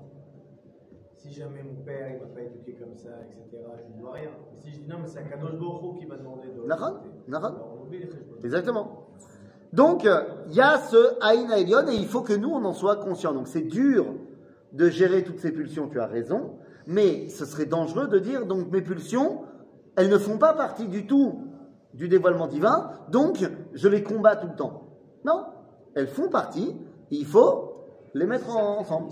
Si 1.22 1.32
jamais 1.32 1.62
mon 1.62 1.82
père 1.84 2.08
il 2.14 2.18
m'a 2.20 2.34
pas 2.34 2.40
éduqué 2.40 2.72
comme 2.80 2.94
ça, 2.96 3.10
etc., 3.28 3.62
je 3.86 3.94
ne 3.96 4.00
dois 4.00 4.12
rien. 4.12 4.30
Mais 4.50 4.56
si 4.56 4.70
je 4.72 4.78
dis 4.80 4.88
non, 4.88 4.96
mais 5.02 5.06
c'est 5.06 5.22
Kadosh 5.28 5.52
Baruch 5.58 5.82
Hu 5.96 5.98
qui 5.98 6.06
m'a 6.06 6.16
demandé 6.16 6.48
de. 6.48 6.66
Alors, 7.50 7.76
on 7.78 7.82
oublie 7.86 7.98
les 7.98 8.06
cheshbon. 8.06 8.36
Exactement. 8.42 9.06
Donc, 9.74 10.06
euh, 10.06 10.22
il 10.48 10.54
y 10.54 10.60
a 10.62 10.78
ce 10.78 10.96
Aïn 11.20 11.50
Elion 11.52 11.86
et 11.88 11.94
il 11.94 12.06
faut 12.06 12.22
que 12.22 12.32
nous, 12.32 12.48
on 12.48 12.64
en 12.64 12.72
soit 12.72 12.96
conscients. 12.96 13.34
Donc, 13.34 13.48
c'est 13.48 13.60
dur 13.60 14.06
de 14.72 14.88
gérer 14.88 15.22
toutes 15.22 15.38
ces 15.40 15.52
pulsions, 15.52 15.88
tu 15.88 16.00
as 16.00 16.06
raison, 16.06 16.52
mais 16.86 17.28
ce 17.28 17.44
serait 17.44 17.66
dangereux 17.66 18.08
de 18.08 18.18
dire, 18.18 18.46
donc, 18.46 18.70
mes 18.72 18.80
pulsions, 18.80 19.42
elles 19.96 20.08
ne 20.08 20.18
font 20.18 20.38
pas 20.38 20.54
partie 20.54 20.88
du 20.88 21.06
tout 21.06 21.44
du 21.92 22.08
dévoilement 22.08 22.46
divin, 22.46 22.92
donc, 23.10 23.44
je 23.74 23.88
les 23.88 24.02
combats 24.02 24.36
tout 24.36 24.46
le 24.46 24.54
temps. 24.56 24.84
Non, 25.24 25.44
elles 25.94 26.06
font 26.08 26.28
partie, 26.30 26.74
il 27.10 27.26
faut 27.26 27.74
les 28.14 28.26
mettre 28.26 28.56
en- 28.56 28.78
ensemble. 28.78 29.10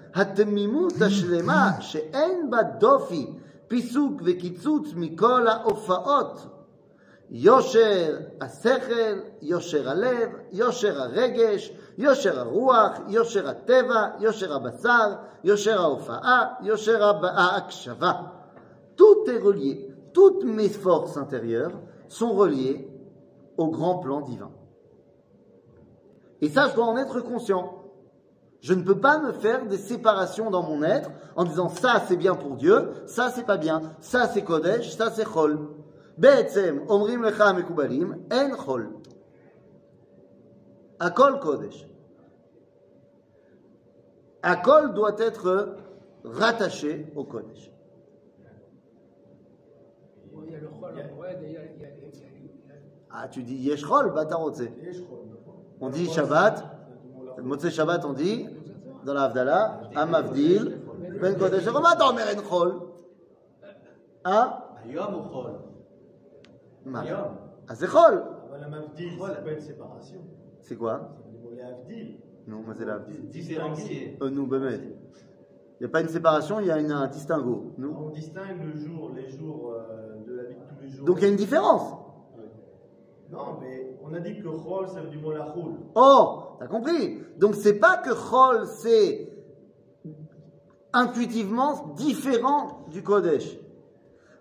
התמימות 0.14 0.92
השלמה, 1.06 1.70
שאין 1.80 2.50
בה 2.50 2.62
דופי, 2.62 3.26
פיסוק 3.68 4.22
וקיצוץ 4.24 4.88
מכל 4.96 5.48
ההופעות. 5.48 6.46
יושר 7.30 8.18
השכל, 8.40 9.18
יושר 9.42 9.90
הלב, 9.90 10.28
יושר 10.52 11.02
הרגש, 11.02 11.72
יושר 11.98 12.40
הרוח, 12.40 12.92
יושר 13.08 13.48
הטבע, 13.48 14.06
יושר 14.20 14.56
הבשר, 14.56 15.14
יושר 15.44 15.80
ההופעה, 15.80 16.44
יושר 16.62 17.04
הב- 17.04 17.24
ההקשבה. 17.24 18.12
Tout 18.96 19.26
est 19.26 19.42
relié. 19.42 19.96
toutes 20.16 20.44
mes 20.44 20.70
forces 20.70 21.18
intérieures 21.18 21.78
sont 22.08 22.32
reliées 22.32 22.88
au 23.58 23.68
grand 23.68 23.98
plan 23.98 24.22
divin. 24.22 24.50
Et 26.40 26.48
ça, 26.48 26.68
je 26.68 26.74
dois 26.74 26.86
en 26.86 26.96
être 26.96 27.20
conscient. 27.20 27.79
Je 28.61 28.75
ne 28.75 28.83
peux 28.83 28.99
pas 28.99 29.19
me 29.19 29.31
faire 29.31 29.65
des 29.65 29.77
séparations 29.77 30.51
dans 30.51 30.61
mon 30.61 30.83
être 30.83 31.09
en 31.35 31.43
disant 31.45 31.67
ça 31.67 32.03
c'est 32.07 32.15
bien 32.15 32.35
pour 32.35 32.55
Dieu, 32.55 32.91
ça 33.07 33.31
c'est 33.31 33.45
pas 33.45 33.57
bien, 33.57 33.81
ça 33.99 34.27
c'est 34.27 34.43
Kodesh, 34.43 34.95
ça 34.95 35.09
c'est 35.09 35.25
Chol. 35.25 35.59
Be'etzem, 36.17 36.83
omrim 36.87 37.23
lecha 37.23 37.53
mekubalim, 37.53 38.17
en 38.31 38.55
Chol. 38.55 38.91
Akol 40.99 41.39
Kodesh. 41.39 41.87
Akol 44.43 44.93
doit 44.93 45.15
être 45.17 45.77
rattaché 46.23 47.11
au 47.15 47.23
Kodesh. 47.23 47.71
Ah, 53.09 53.27
tu 53.27 53.43
dis 53.43 53.55
Yeshchol, 53.55 54.13
Batarotze. 54.13 54.69
On 55.79 55.89
dit 55.89 56.07
Shabbat, 56.07 56.63
Motzei 57.42 57.70
Shabbat 57.70 58.04
on 58.04 58.12
dit, 58.12 58.46
dans 59.04 59.14
la 59.14 59.24
Havdalah, 59.24 59.80
Amavdil, 59.94 60.80
Ben 61.20 61.36
Kodesh. 61.38 61.64
Comment 61.66 61.94
t'en 61.98 62.12
mets 62.14 62.22
en 62.36 62.42
chol 62.42 62.80
Hein 64.24 64.50
היום 64.84 65.14
הוא 65.14 65.22
חול. 65.22 65.50
Ma- 66.86 67.00
היום. 67.00 67.36
Ah, 67.68 67.74
c'est 67.74 67.86
chol. 67.88 68.22
אבל 68.50 68.64
המבדיל 68.64 69.18
זה 69.18 69.40
בין 69.44 69.60
ספרציה. 69.60 70.18
C'est 70.62 70.76
quoi 70.76 70.96
זה 71.42 71.48
להבדיל. 71.56 72.16
Non, 72.48 72.62
moi 72.66 72.74
c'est 72.78 72.84
la 72.84 72.94
Havdil. 72.94 73.28
Différencié. 73.30 74.18
Euh, 74.22 74.30
nous, 74.30 74.46
Bémet. 74.46 74.78
Il 75.78 75.82
n'y 75.82 75.86
a 75.86 75.88
pas 75.90 76.00
une 76.00 76.08
séparation, 76.08 76.58
il 76.60 76.66
y 76.66 76.70
a 76.70 76.78
une- 76.78 76.92
un 76.92 77.06
distinguo. 77.08 77.74
Nous. 77.78 77.92
On 78.04 78.10
distingue 78.10 78.62
le 78.64 78.74
jour, 78.84 79.10
les 79.14 79.28
jours 79.28 79.74
euh, 79.74 80.24
de 80.26 80.32
la 80.34 80.44
vie 80.44 80.54
de 80.54 80.60
tous 80.70 80.80
les 80.82 80.88
jours. 80.90 81.06
Donc 81.06 81.16
il 81.18 81.22
y 81.22 81.26
a 81.26 81.28
une 81.28 81.36
différence. 81.36 81.86
non, 83.31 83.57
mais 83.61 83.97
on 84.03 84.13
a 84.13 84.19
dit 84.19 84.35
que 84.41 84.43
Chol, 84.43 84.89
ça 84.89 84.99
veut 84.99 85.09
du 85.09 85.17
mot 85.17 85.31
la 85.31 85.53
choule. 85.53 85.75
Oh, 85.95 86.57
t'as 86.59 86.67
compris? 86.67 87.19
Donc 87.37 87.55
c'est 87.55 87.75
pas 87.75 87.95
que 87.97 88.13
chol 88.13 88.67
c'est 88.67 89.31
intuitivement 90.91 91.93
différent 91.95 92.85
du 92.89 93.01
Kodesh. 93.03 93.57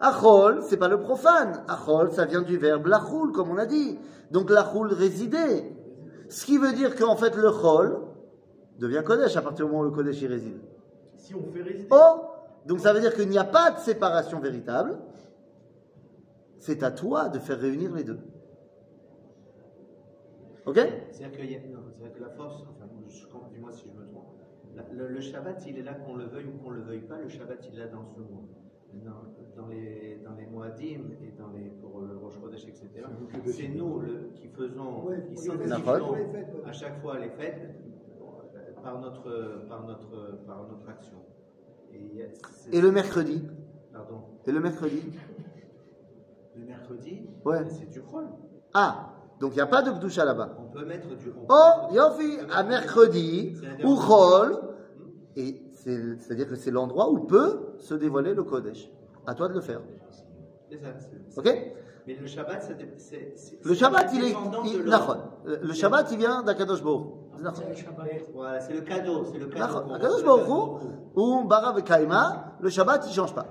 Achol, 0.00 0.62
c'est 0.62 0.76
pas 0.76 0.88
le 0.88 0.98
profane. 0.98 1.62
Achol, 1.68 2.10
ça 2.10 2.24
vient 2.24 2.42
du 2.42 2.56
verbe 2.56 2.86
lachul, 2.86 3.30
comme 3.30 3.50
on 3.50 3.58
a 3.58 3.66
dit. 3.66 3.96
Donc 4.32 4.50
lachul 4.50 4.92
résider. 4.92 5.72
Ce 6.28 6.44
qui 6.44 6.58
veut 6.58 6.72
dire 6.72 6.96
qu'en 6.96 7.14
fait 7.14 7.36
le 7.36 7.50
chol 7.50 8.00
devient 8.80 9.02
Kodesh 9.04 9.36
à 9.36 9.42
partir 9.42 9.66
du 9.66 9.70
moment 9.70 9.84
où 9.84 9.90
le 9.90 9.92
Kodesh 9.92 10.20
y 10.20 10.26
réside. 10.26 10.58
Si 11.16 11.32
on 11.32 11.44
fait 11.52 11.62
résider. 11.62 11.88
Oh 11.92 12.22
Donc 12.66 12.80
ça 12.80 12.92
veut 12.92 13.00
dire 13.00 13.14
qu'il 13.14 13.28
n'y 13.28 13.38
a 13.38 13.44
pas 13.44 13.70
de 13.70 13.78
séparation 13.78 14.40
véritable. 14.40 14.98
C'est 16.58 16.82
à 16.82 16.90
toi 16.90 17.28
de 17.28 17.38
faire 17.38 17.60
réunir 17.60 17.94
les 17.94 18.02
deux. 18.02 18.18
Ok 20.66 20.76
C'est-à-dire 21.10 21.32
que 22.14 22.20
la 22.22 22.28
force, 22.30 22.62
enfin, 22.70 22.86
je, 23.08 23.26
dis-moi 23.54 23.72
si 23.72 23.84
je 23.88 23.98
me 24.00 24.06
trompe, 24.06 24.26
La- 24.74 24.84
le, 24.92 25.08
le 25.08 25.20
Shabbat, 25.20 25.64
il 25.66 25.78
est 25.78 25.82
là 25.82 25.94
qu'on 25.94 26.16
le 26.16 26.24
veuille 26.26 26.46
ou 26.46 26.58
qu'on 26.62 26.70
le 26.70 26.82
veuille 26.82 27.00
pas, 27.02 27.18
le 27.18 27.28
Shabbat, 27.28 27.58
il 27.72 27.74
est 27.78 27.82
là 27.84 27.88
dans 27.88 28.04
ce 28.04 28.20
mois. 28.20 28.42
Dans, 28.92 29.62
dans 29.62 29.68
les, 29.68 30.16
dans 30.24 30.34
les 30.34 30.46
Moadim 30.46 31.12
et 31.22 31.32
dans 31.38 31.50
les, 31.56 31.70
pour 31.80 32.00
le 32.00 32.16
Rosh 32.18 32.34
Chodesh, 32.40 32.64
etc. 32.66 32.88
C'est 33.46 33.68
nous 33.68 34.00
le, 34.00 34.30
qui 34.34 34.48
faisons, 34.48 35.06
qui 35.28 35.36
sanctifions 35.36 36.14
à 36.66 36.72
chaque 36.72 37.00
fois 37.00 37.18
les 37.20 37.28
fêtes 37.30 37.72
par 38.82 39.00
notre, 39.00 39.66
par 39.68 39.86
notre, 39.86 40.38
par 40.46 40.66
notre 40.68 40.88
action. 40.88 41.18
Et, 41.92 42.76
Et 42.76 42.80
le 42.80 42.90
mercredi 42.90 43.46
Pardon. 43.92 44.22
Et 44.46 44.50
le 44.52 44.58
mercredi 44.60 45.02
Le 46.56 46.64
mercredi, 46.64 47.28
Ouais. 47.44 47.64
c'est 47.68 47.88
du 47.90 48.00
Chol. 48.02 48.26
Ah 48.74 49.14
Donc 49.40 49.52
il 49.52 49.56
n'y 49.56 49.60
a 49.62 49.66
pas 49.66 49.82
de 49.82 49.90
Gdusha 49.90 50.24
là-bas. 50.24 50.56
On 50.58 50.70
peut 50.70 50.84
mettre 50.84 51.08
du. 51.16 51.32
Oh, 51.48 51.92
Yofi, 51.92 52.38
à 52.52 52.62
mercredi, 52.62 53.56
ou 53.84 53.96
Chol, 53.96 54.60
et 55.36 55.62
c'est- 55.72 56.18
c'est-à-dire 56.18 56.48
que 56.48 56.56
c'est 56.56 56.70
l'endroit 56.70 57.10
où 57.10 57.20
peut 57.26 57.74
se 57.78 57.94
dévoiler 57.94 58.34
le 58.34 58.44
Kodesh. 58.44 58.90
À 59.26 59.34
toi 59.34 59.48
de 59.48 59.54
le 59.54 59.60
faire. 59.60 59.80
C'est 60.70 60.76
ça, 60.78 60.88
c'est- 60.98 61.38
Ok? 61.38 61.72
Mais 62.06 62.14
le 62.14 62.26
Shabbat, 62.26 62.62
c'est. 62.98 63.34
Le 63.64 63.74
Shabbat, 63.74 64.10
il 64.14 64.24
est. 64.24 64.34
il-. 64.66 64.84
Nachon. 64.84 65.16
Le 65.44 65.72
Shabbat, 65.72 66.10
il 66.12 66.18
vient 66.18 66.42
d'Akadosh 66.42 66.82
Baruch. 66.82 67.06
C'est 67.36 67.42
Nachon. 67.42 67.62
C'est 67.62 67.68
le 67.70 67.76
Shabbat. 67.76 68.06
Voilà, 68.34 68.60
c'est 68.60 68.72
le 68.74 68.80
cadeau, 68.82 69.24
c'est 69.32 69.38
le 69.38 69.46
cadeau. 69.46 69.92
Akadosh 69.92 70.24
Baruch 70.24 70.82
ou 71.14 71.44
Bara 71.44 71.72
Vekaima, 71.72 72.56
le 72.60 72.68
Shabbat, 72.68 73.04
il 73.06 73.08
ne 73.08 73.14
change 73.14 73.34
pas. 73.34 73.46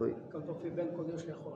Oui. 0.00 0.14
quand 0.30 0.38
on 0.48 0.54
fait 0.54 0.70
Ben 0.70 0.86
Kodesh 0.96 1.26
Lechol, 1.26 1.54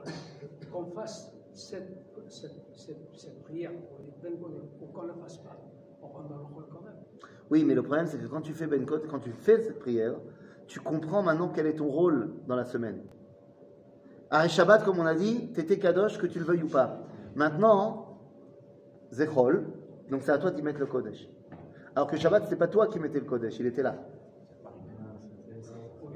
qu'on 0.71 0.85
fasse 0.87 1.31
cette, 1.53 1.87
cette, 2.29 2.59
cette, 2.73 3.09
cette 3.13 3.43
prière 3.43 3.71
pour 3.71 3.99
les 3.99 4.11
Ben 4.21 4.37
ou 4.81 4.85
qu'on 4.87 5.03
ne 5.03 5.07
la 5.07 5.13
fasse 5.15 5.37
pas, 5.37 5.57
on 6.01 6.07
rentre 6.07 6.29
dans 6.29 6.37
le 6.37 6.43
Chol 6.43 6.65
quand 6.71 6.81
même. 6.81 6.95
Oui, 7.49 7.63
mais 7.63 7.75
le 7.75 7.81
problème, 7.81 8.07
c'est 8.07 8.17
que 8.17 8.27
quand 8.27 8.41
tu 8.41 8.53
fais 8.53 8.67
Ben 8.67 8.85
Kot, 8.85 9.07
quand 9.09 9.19
tu 9.19 9.31
fais 9.31 9.61
cette 9.61 9.79
prière, 9.79 10.15
tu 10.67 10.79
comprends 10.79 11.23
maintenant 11.23 11.49
quel 11.49 11.65
est 11.67 11.75
ton 11.75 11.87
rôle 11.87 12.33
dans 12.47 12.55
la 12.55 12.65
semaine. 12.65 13.01
À 14.29 14.47
Shabbat, 14.47 14.83
comme 14.83 14.99
on 14.99 15.05
a 15.05 15.15
dit, 15.15 15.51
t'étais 15.53 15.79
Kadosh, 15.79 16.17
que 16.17 16.27
tu 16.27 16.39
le 16.39 16.45
veuilles 16.45 16.63
ou 16.63 16.67
pas. 16.67 16.99
Maintenant, 17.35 18.19
Zechol, 19.11 19.65
donc 20.09 20.21
c'est 20.23 20.31
à 20.31 20.37
toi 20.37 20.51
d'y 20.51 20.61
mettre 20.61 20.79
le 20.79 20.85
Kodesh. 20.85 21.29
Alors 21.95 22.09
que 22.09 22.17
Shabbat, 22.17 22.45
c'est 22.47 22.57
pas 22.57 22.67
toi 22.67 22.87
qui 22.87 22.99
mettais 22.99 23.19
le 23.19 23.25
Kodesh, 23.25 23.57
il 23.59 23.67
était 23.67 23.83
là. 23.83 23.95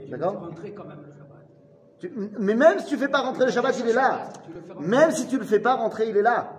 D'accord? 0.10 0.50
Mais 2.40 2.56
même 2.56 2.80
si 2.80 2.86
tu 2.88 2.98
fais 2.98 3.08
pas 3.08 3.22
rentrer 3.22 3.46
le 3.46 3.52
Shabbat, 3.52 3.78
il 3.80 3.90
est 3.90 3.94
là. 3.94 4.30
Même 4.80 5.12
si 5.12 5.28
tu 5.28 5.38
le 5.38 5.44
fais 5.44 5.60
pas 5.60 5.76
rentrer, 5.76 6.10
il 6.10 6.18
est 6.18 6.22
là. 6.22 6.54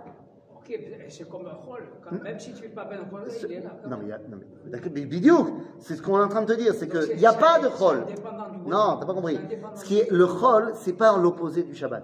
Ok, 0.55 0.79
c'est 1.09 1.29
comme 1.29 1.45
un 1.45 1.59
quand- 2.09 2.23
même 2.23 2.39
si 2.39 2.53
tu 2.53 2.57
ne 2.63 2.67
fais 2.69 2.69
pas 2.69 2.85
Ben 2.85 2.99
Kodesh, 3.09 3.43
il 3.43 3.51
est 3.51 3.59
là. 3.59 3.71
Non, 3.87 3.97
mais, 3.97 4.05
il 4.05 4.09
y 4.09 4.11
a- 4.13 4.17
non, 4.19 4.37
mais, 4.37 4.71
d'accord, 4.71 4.91
mais 4.95 5.05
Bidiouk, 5.05 5.47
c'est 5.79 5.95
ce 5.95 6.01
qu'on 6.01 6.17
est 6.19 6.23
en 6.23 6.29
train 6.29 6.41
de 6.43 6.53
te 6.53 6.57
dire, 6.59 6.73
c'est 6.73 6.87
qu'il 6.87 7.17
n'y 7.17 7.25
a 7.25 7.33
pas 7.33 7.59
de 7.59 7.67
du 7.67 8.69
Non, 8.69 8.97
t'as 8.99 9.05
pas 9.05 9.13
compris. 9.13 9.39
Ce 9.75 9.83
qui 9.83 9.99
est 9.99 10.09
le. 10.09 10.25
Chol, 10.25 10.71
c'est 10.75 10.93
pas 10.93 11.17
l'opposé 11.17 11.63
du 11.63 11.75
Shabbat. 11.75 12.03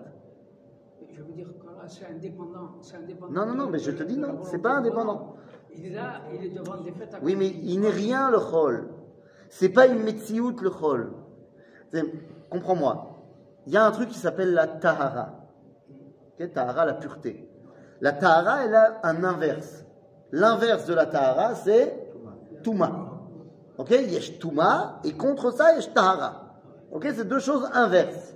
Je 1.10 1.22
veux 1.22 1.32
dire 1.32 1.48
que 1.60 1.66
là, 1.68 1.84
c'est 1.88 2.06
indépendant. 2.14 2.72
c'est 2.82 2.98
indépendant 2.98 3.32
Non, 3.32 3.46
non, 3.46 3.56
non, 3.56 3.70
mais 3.70 3.80
je 3.80 3.92
te 3.92 4.04
dis 4.04 4.18
non, 4.18 4.40
c'est 4.44 4.62
pas 4.62 4.72
indépendant. 4.72 5.36
Il 5.74 5.86
est 5.86 5.90
là, 5.92 6.22
il 6.34 6.46
est 6.46 6.50
devant 6.50 6.82
des 6.82 6.92
fêtes 6.92 7.16
Oui, 7.22 7.36
mais 7.38 7.48
il 7.48 7.80
n'est 7.80 7.90
rien 7.90 8.30
le 8.30 8.40
Chol. 8.40 8.90
C'est 9.50 9.70
pas 9.70 9.88
une 9.88 10.04
Metsiout 10.04 10.54
le. 10.62 10.72
C'est- 11.94 12.04
Comprends-moi. 12.50 13.09
Il 13.68 13.74
y 13.74 13.78
a 13.78 13.86
un 13.86 13.92
truc 13.92 14.10
qui 14.10 14.18
s'appelle 14.18 14.54
la 14.54 14.68
Tahara. 14.68 15.48
Ok, 16.40 16.54
Tahara, 16.54 16.86
la 16.86 16.94
pureté. 16.94 17.50
La 18.02 18.14
Tahara, 18.14 18.66
elle 18.66 18.76
a 18.76 19.00
un 19.04 19.24
inverse. 19.24 19.86
L'inverse 20.32 20.86
de 20.86 20.94
la 20.94 21.06
Tahara, 21.06 21.56
c'est 21.56 22.12
Touma. 22.64 23.10
Ok 23.78 23.92
Yesh 23.92 24.40
Touma, 24.40 25.00
et 25.04 25.14
contre 25.14 25.52
ça, 25.52 25.76
Yesh 25.76 25.94
Tahara. 25.94 26.60
Ok 26.92 27.08
C'est 27.16 27.28
deux 27.28 27.40
choses 27.40 27.68
inverses. 27.74 28.36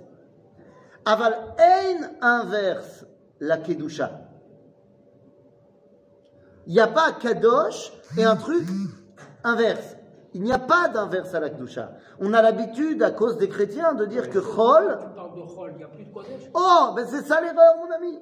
Aval 1.04 1.34
Ein 1.58 2.10
inverse 2.22 3.04
la 3.40 3.58
Kedusha. 3.58 4.10
Il 6.66 6.72
n'y 6.72 6.80
a 6.80 6.86
pas 6.86 7.12
Kadosh 7.12 7.92
et 8.16 8.24
un 8.24 8.36
truc 8.36 8.66
inverse. 9.42 9.96
Il 10.32 10.42
n'y 10.42 10.52
a 10.52 10.58
pas 10.58 10.88
d'inverse 10.88 11.34
à 11.34 11.40
la 11.40 11.50
Kedusha. 11.50 11.92
On 12.20 12.32
a 12.32 12.40
l'habitude, 12.40 13.02
à 13.02 13.10
cause 13.10 13.36
des 13.36 13.48
chrétiens, 13.48 13.92
de 13.94 14.06
dire 14.06 14.30
que 14.30 14.38
Chol, 14.38 14.98
Chol, 15.42 15.74
oh, 16.54 16.92
ben 16.94 17.06
c'est 17.06 17.22
ça 17.22 17.40
l'erreur, 17.40 17.76
mon 17.78 17.90
ami. 17.94 18.18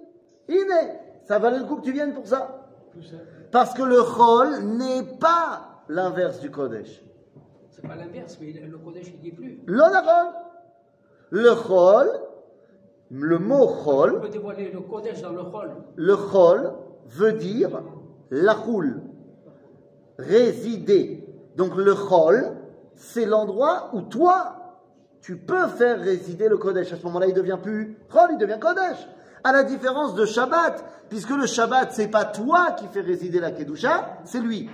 Iné, 0.48 0.98
ça 1.24 1.38
valait 1.38 1.58
le 1.58 1.64
coup 1.64 1.76
que 1.76 1.82
tu 1.82 1.92
viennes 1.92 2.14
pour 2.14 2.26
ça. 2.26 2.66
Parce 3.50 3.74
que 3.74 3.82
le 3.82 4.02
Chol 4.02 4.62
n'est 4.64 5.04
pas 5.18 5.82
l'inverse 5.88 6.40
du 6.40 6.50
Kodesh. 6.50 7.02
C'est 7.70 7.86
pas 7.86 7.96
l'inverse, 7.96 8.38
mais 8.40 8.52
le 8.52 8.78
Kodesh, 8.78 9.12
il 9.20 9.28
est 9.28 9.32
plus. 9.32 9.60
L'onarol. 9.66 10.32
Le 11.30 11.54
Chol, 11.54 12.10
le 13.10 13.38
mot 13.38 13.68
On 13.68 13.84
Chol, 13.84 14.20
peut 14.20 14.28
dévoiler 14.28 14.70
le 14.70 14.80
Kodesh 14.80 15.22
dans 15.22 15.32
le 15.32 15.42
Chol. 15.44 15.70
le 15.96 16.16
Chol 16.16 16.72
veut 17.06 17.32
dire 17.32 17.82
lachoul, 18.30 19.02
résider. 20.18 21.26
Donc 21.56 21.76
le 21.76 21.94
Chol, 21.94 22.56
c'est 22.94 23.26
l'endroit 23.26 23.90
où 23.92 24.02
toi, 24.02 24.61
tu 25.22 25.36
peux 25.36 25.68
faire 25.68 26.00
résider 26.00 26.48
le 26.48 26.58
Kodesh. 26.58 26.92
À 26.92 26.96
ce 26.96 27.02
moment-là, 27.04 27.28
il 27.28 27.34
devient 27.34 27.58
plus 27.62 27.96
Chol, 28.12 28.30
il 28.32 28.38
devient 28.38 28.58
Kodesh. 28.60 28.98
À 29.44 29.52
la 29.52 29.62
différence 29.62 30.14
de 30.14 30.26
Shabbat, 30.26 30.84
puisque 31.08 31.30
le 31.30 31.46
Shabbat, 31.46 31.92
c'est 31.92 32.08
pas 32.08 32.24
toi 32.24 32.72
qui 32.72 32.86
fais 32.88 33.00
résider 33.00 33.40
la 33.40 33.52
Kedusha, 33.52 34.18
c'est 34.24 34.40
lui. 34.40 34.68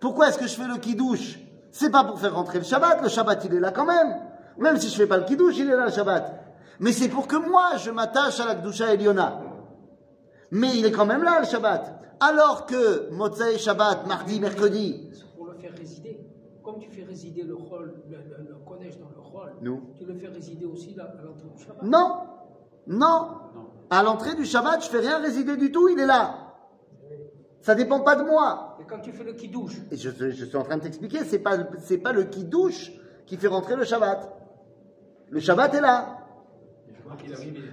Pourquoi 0.00 0.28
est-ce 0.28 0.38
que 0.38 0.46
je 0.46 0.54
fais 0.54 0.66
le 0.66 0.78
Kiddush? 0.78 1.38
C'est 1.72 1.90
pas 1.90 2.04
pour 2.04 2.18
faire 2.18 2.34
rentrer 2.34 2.58
le 2.58 2.64
Shabbat, 2.64 3.02
le 3.02 3.08
Shabbat 3.08 3.44
il 3.44 3.54
est 3.54 3.60
là 3.60 3.70
quand 3.70 3.84
même. 3.84 4.16
Même 4.58 4.78
si 4.78 4.88
je 4.88 4.96
fais 4.96 5.06
pas 5.06 5.18
le 5.18 5.24
Kiddush, 5.24 5.58
il 5.58 5.68
est 5.68 5.76
là 5.76 5.86
le 5.86 5.92
Shabbat. 5.92 6.34
Mais 6.80 6.92
c'est 6.92 7.08
pour 7.08 7.26
que 7.26 7.36
moi 7.36 7.76
je 7.76 7.90
m'attache 7.90 8.40
à 8.40 8.46
la 8.46 8.54
Kedusha 8.54 8.94
Eliona. 8.94 9.40
Mais 10.52 10.76
il 10.76 10.86
est 10.86 10.92
quand 10.92 11.06
même 11.06 11.22
là 11.22 11.40
le 11.40 11.46
Shabbat. 11.46 12.00
Alors 12.20 12.66
que 12.66 13.10
Motzei 13.10 13.58
Shabbat, 13.58 14.06
mardi, 14.06 14.40
mercredi, 14.40 15.10
C'est 15.12 15.24
pour 15.36 15.46
le 15.46 15.54
faire 15.54 15.72
résider. 15.76 16.20
Comme 16.62 16.78
tu 16.78 16.90
fais 16.90 17.04
résider 17.04 17.42
le 17.42 17.56
Chol, 17.56 17.94
le, 18.08 18.16
le, 18.16 18.48
le 18.50 18.54
Kodesh 18.66 18.98
dans 18.98 19.08
le 19.08 19.22
Chol, 19.22 19.52
Nous. 19.62 19.80
tu 19.96 20.04
le 20.04 20.14
fais 20.14 20.28
résider 20.28 20.66
aussi 20.66 20.94
là, 20.94 21.04
à 21.18 21.22
l'entrée 21.22 21.48
du 21.56 21.62
Shabbat. 21.62 21.82
Non, 21.82 22.16
non. 22.86 23.28
À 23.88 24.02
l'entrée 24.02 24.34
du 24.34 24.44
Shabbat, 24.44 24.84
je 24.84 24.88
fais 24.90 25.00
rien 25.00 25.18
résider 25.20 25.56
du 25.56 25.72
tout, 25.72 25.88
il 25.88 25.98
est 25.98 26.06
là. 26.06 26.54
Ça 27.60 27.74
dépend 27.74 28.00
pas 28.00 28.16
de 28.16 28.22
moi. 28.22 28.76
Et 28.80 28.84
quand 28.84 29.00
tu 29.00 29.12
fais 29.12 29.24
le 29.24 29.32
kidouche, 29.34 29.76
Et 29.90 29.96
je, 29.96 30.10
je 30.10 30.44
suis 30.44 30.56
en 30.56 30.62
train 30.62 30.76
de 30.78 30.82
t'expliquer, 30.82 31.24
c'est 31.24 31.38
pas, 31.40 31.56
c'est 31.78 31.98
pas 31.98 32.12
le 32.12 32.24
qui 32.24 32.44
douche 32.44 32.90
qui 33.26 33.36
fait 33.36 33.48
rentrer 33.48 33.76
le 33.76 33.84
Shabbat. 33.84 34.30
Le 35.30 35.40
Shabbat 35.40 35.74
est 35.74 35.80
là. 35.80 36.16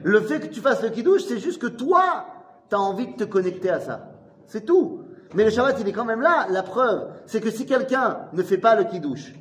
Le 0.04 0.22
fait 0.22 0.40
que 0.40 0.48
tu 0.48 0.62
fasses 0.62 0.82
le 0.84 0.90
qui 0.90 1.04
douche, 1.04 1.24
c'est 1.24 1.40
juste 1.40 1.62
que 1.62 1.68
toi, 1.68 2.26
tu 2.70 2.76
as 2.76 2.80
envie 2.80 3.08
de 3.08 3.14
te 3.18 3.24
connecter 3.24 3.70
à 3.70 3.80
ça. 3.80 4.12
C'est 4.46 4.66
tout. 4.66 5.02
Mais 5.34 5.44
le 5.44 5.50
Shabbat, 5.50 5.78
il 5.80 5.88
est 5.88 5.92
quand 5.94 6.06
même 6.06 6.22
là. 6.22 6.48
La 6.50 6.64
preuve, 6.64 7.10
c'est 7.26 7.42
que 7.42 7.52
si 7.52 7.66
quelqu'un 7.66 8.28
ne 8.34 8.44
fait 8.44 8.58
pas 8.58 8.76
le 8.76 8.86
douche 9.00 9.34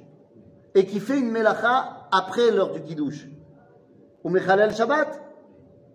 et 0.74 0.84
qui 0.84 1.00
fait 1.00 1.18
une 1.18 1.30
melacha 1.30 2.08
après 2.10 2.50
l'heure 2.50 2.80
du 2.80 2.94
douche, 2.94 3.26
ou 4.24 4.28
mechalel 4.30 4.74
Shabbat, 4.74 5.20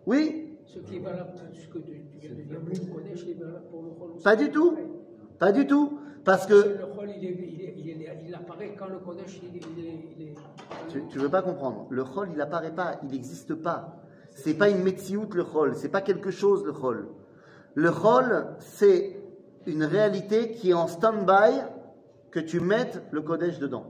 oui, 0.06 0.58
ce 0.66 0.80
qui 0.80 0.96
est 0.98 1.00
valable, 1.00 1.32
ce 1.54 1.68
que 1.68 1.80
tu 1.80 2.02
pas 4.24 4.36
du 4.36 4.50
tout. 4.52 4.78
Pas 5.40 5.52
du 5.52 5.68
tout. 5.68 6.00
Parce 6.24 6.46
que 6.46 6.54
Le 6.54 6.86
Chol, 6.96 7.10
il, 7.18 7.26
est, 7.26 7.32
il, 7.32 7.62
est, 7.62 7.74
il, 7.78 7.90
est- 8.04 8.20
il 8.28 8.36
apparaît 8.36 8.76
quand 8.78 8.88
le 8.88 9.00
Kodesh, 9.00 9.42
il 9.44 9.58
est. 9.58 10.34
Tu, 10.90 11.04
tu 11.08 11.18
veux 11.18 11.30
pas 11.30 11.42
comprendre. 11.42 11.88
Le 11.90 12.04
chol, 12.04 12.30
il 12.34 12.40
apparaît 12.42 12.74
pas, 12.76 13.00
il 13.04 13.10
n'existe 13.10 13.56
pas. 13.56 13.98
C'est 14.36 14.54
pas 14.54 14.70
une 14.70 14.84
metsiout 14.84 15.28
le 15.34 15.44
chol, 15.44 15.76
c'est 15.76 15.90
pas 15.90 16.02
quelque 16.02 16.30
chose 16.30 16.64
le 16.64 16.74
chol. 16.74 17.08
Le 17.74 17.92
chol, 17.92 18.48
c'est 18.60 19.20
une 19.66 19.84
réalité 19.84 20.52
qui 20.52 20.72
est 20.72 20.74
en 20.74 20.88
stand-by 20.88 21.64
que 22.32 22.40
tu 22.40 22.60
mettes 22.60 23.02
le 23.12 23.22
kodesh 23.22 23.60
dedans. 23.60 23.86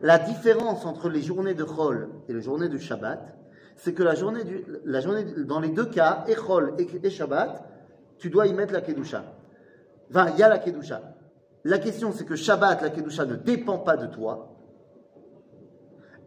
La 0.00 0.18
différence 0.18 0.86
entre 0.86 1.08
les 1.08 1.22
journées 1.22 1.54
de 1.54 1.64
chol 1.64 2.08
et 2.28 2.32
les 2.32 2.40
journées 2.40 2.68
du 2.68 2.78
Shabbat, 2.78 3.36
c'est 3.76 3.94
que 3.94 4.02
la 4.02 4.14
journée, 4.14 4.42
la 4.84 5.00
journée, 5.00 5.24
dans 5.44 5.60
les 5.60 5.70
deux 5.70 5.86
cas, 5.86 6.24
et 6.28 6.34
chol 6.34 6.74
et, 6.78 6.86
et 7.02 7.10
Shabbat, 7.10 7.64
tu 8.18 8.30
dois 8.30 8.46
y 8.46 8.52
mettre 8.52 8.72
la 8.72 8.80
kedusha. 8.80 9.24
Enfin, 10.10 10.30
il 10.32 10.38
y 10.38 10.42
a 10.42 10.48
la 10.48 10.58
kedusha. 10.58 11.02
La 11.64 11.78
question, 11.78 12.12
c'est 12.12 12.24
que 12.24 12.36
Shabbat, 12.36 12.82
la 12.82 12.90
kedusha 12.90 13.24
ne 13.24 13.36
dépend 13.36 13.78
pas 13.78 13.96
de 13.96 14.06
toi. 14.06 14.54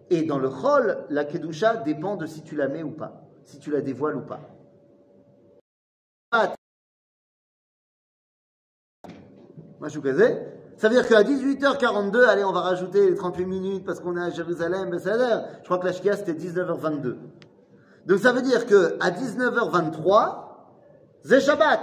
Et 0.10 0.24
dans 0.24 0.40
le 0.40 0.50
chol, 0.50 1.06
la 1.10 1.24
kedusha 1.24 1.78
dépend 1.78 2.18
de 2.18 2.26
si 2.26 2.44
tu 2.44 2.56
la 2.56 2.68
mets 2.68 2.84
ou 2.84 2.92
pas, 2.92 3.24
si 3.46 3.60
tu 3.60 3.72
la 3.72 3.80
dévoiles 3.82 4.18
ou 4.18 4.22
pas. 4.22 4.42
Ça 9.82 10.90
veut 10.90 10.96
dire 10.96 11.08
qu'à 11.08 11.24
18h42, 11.24 12.24
allez, 12.26 12.44
on 12.44 12.52
va 12.52 12.62
rajouter 12.62 13.10
les 13.10 13.16
38 13.16 13.46
minutes 13.46 13.86
parce 13.86 14.00
qu'on 14.00 14.16
est 14.16 14.22
à 14.22 14.30
Jérusalem, 14.30 14.92
ben, 14.92 15.00
ça 15.00 15.14
a 15.14 15.18
l'air. 15.18 15.46
Je 15.60 15.66
crois 15.66 15.80
que 15.80 15.86
la 15.86 15.94
Shkia 15.94 16.16
c'était 16.18 16.34
19h22. 16.34 17.16
Donc 18.06 18.20
ça 18.20 18.32
veut 18.32 18.42
dire 18.42 18.66
que 18.66 18.98
à 19.00 19.12
19h23, 19.12 20.36
c'est 21.24 21.42
Shabbat. 21.42 21.80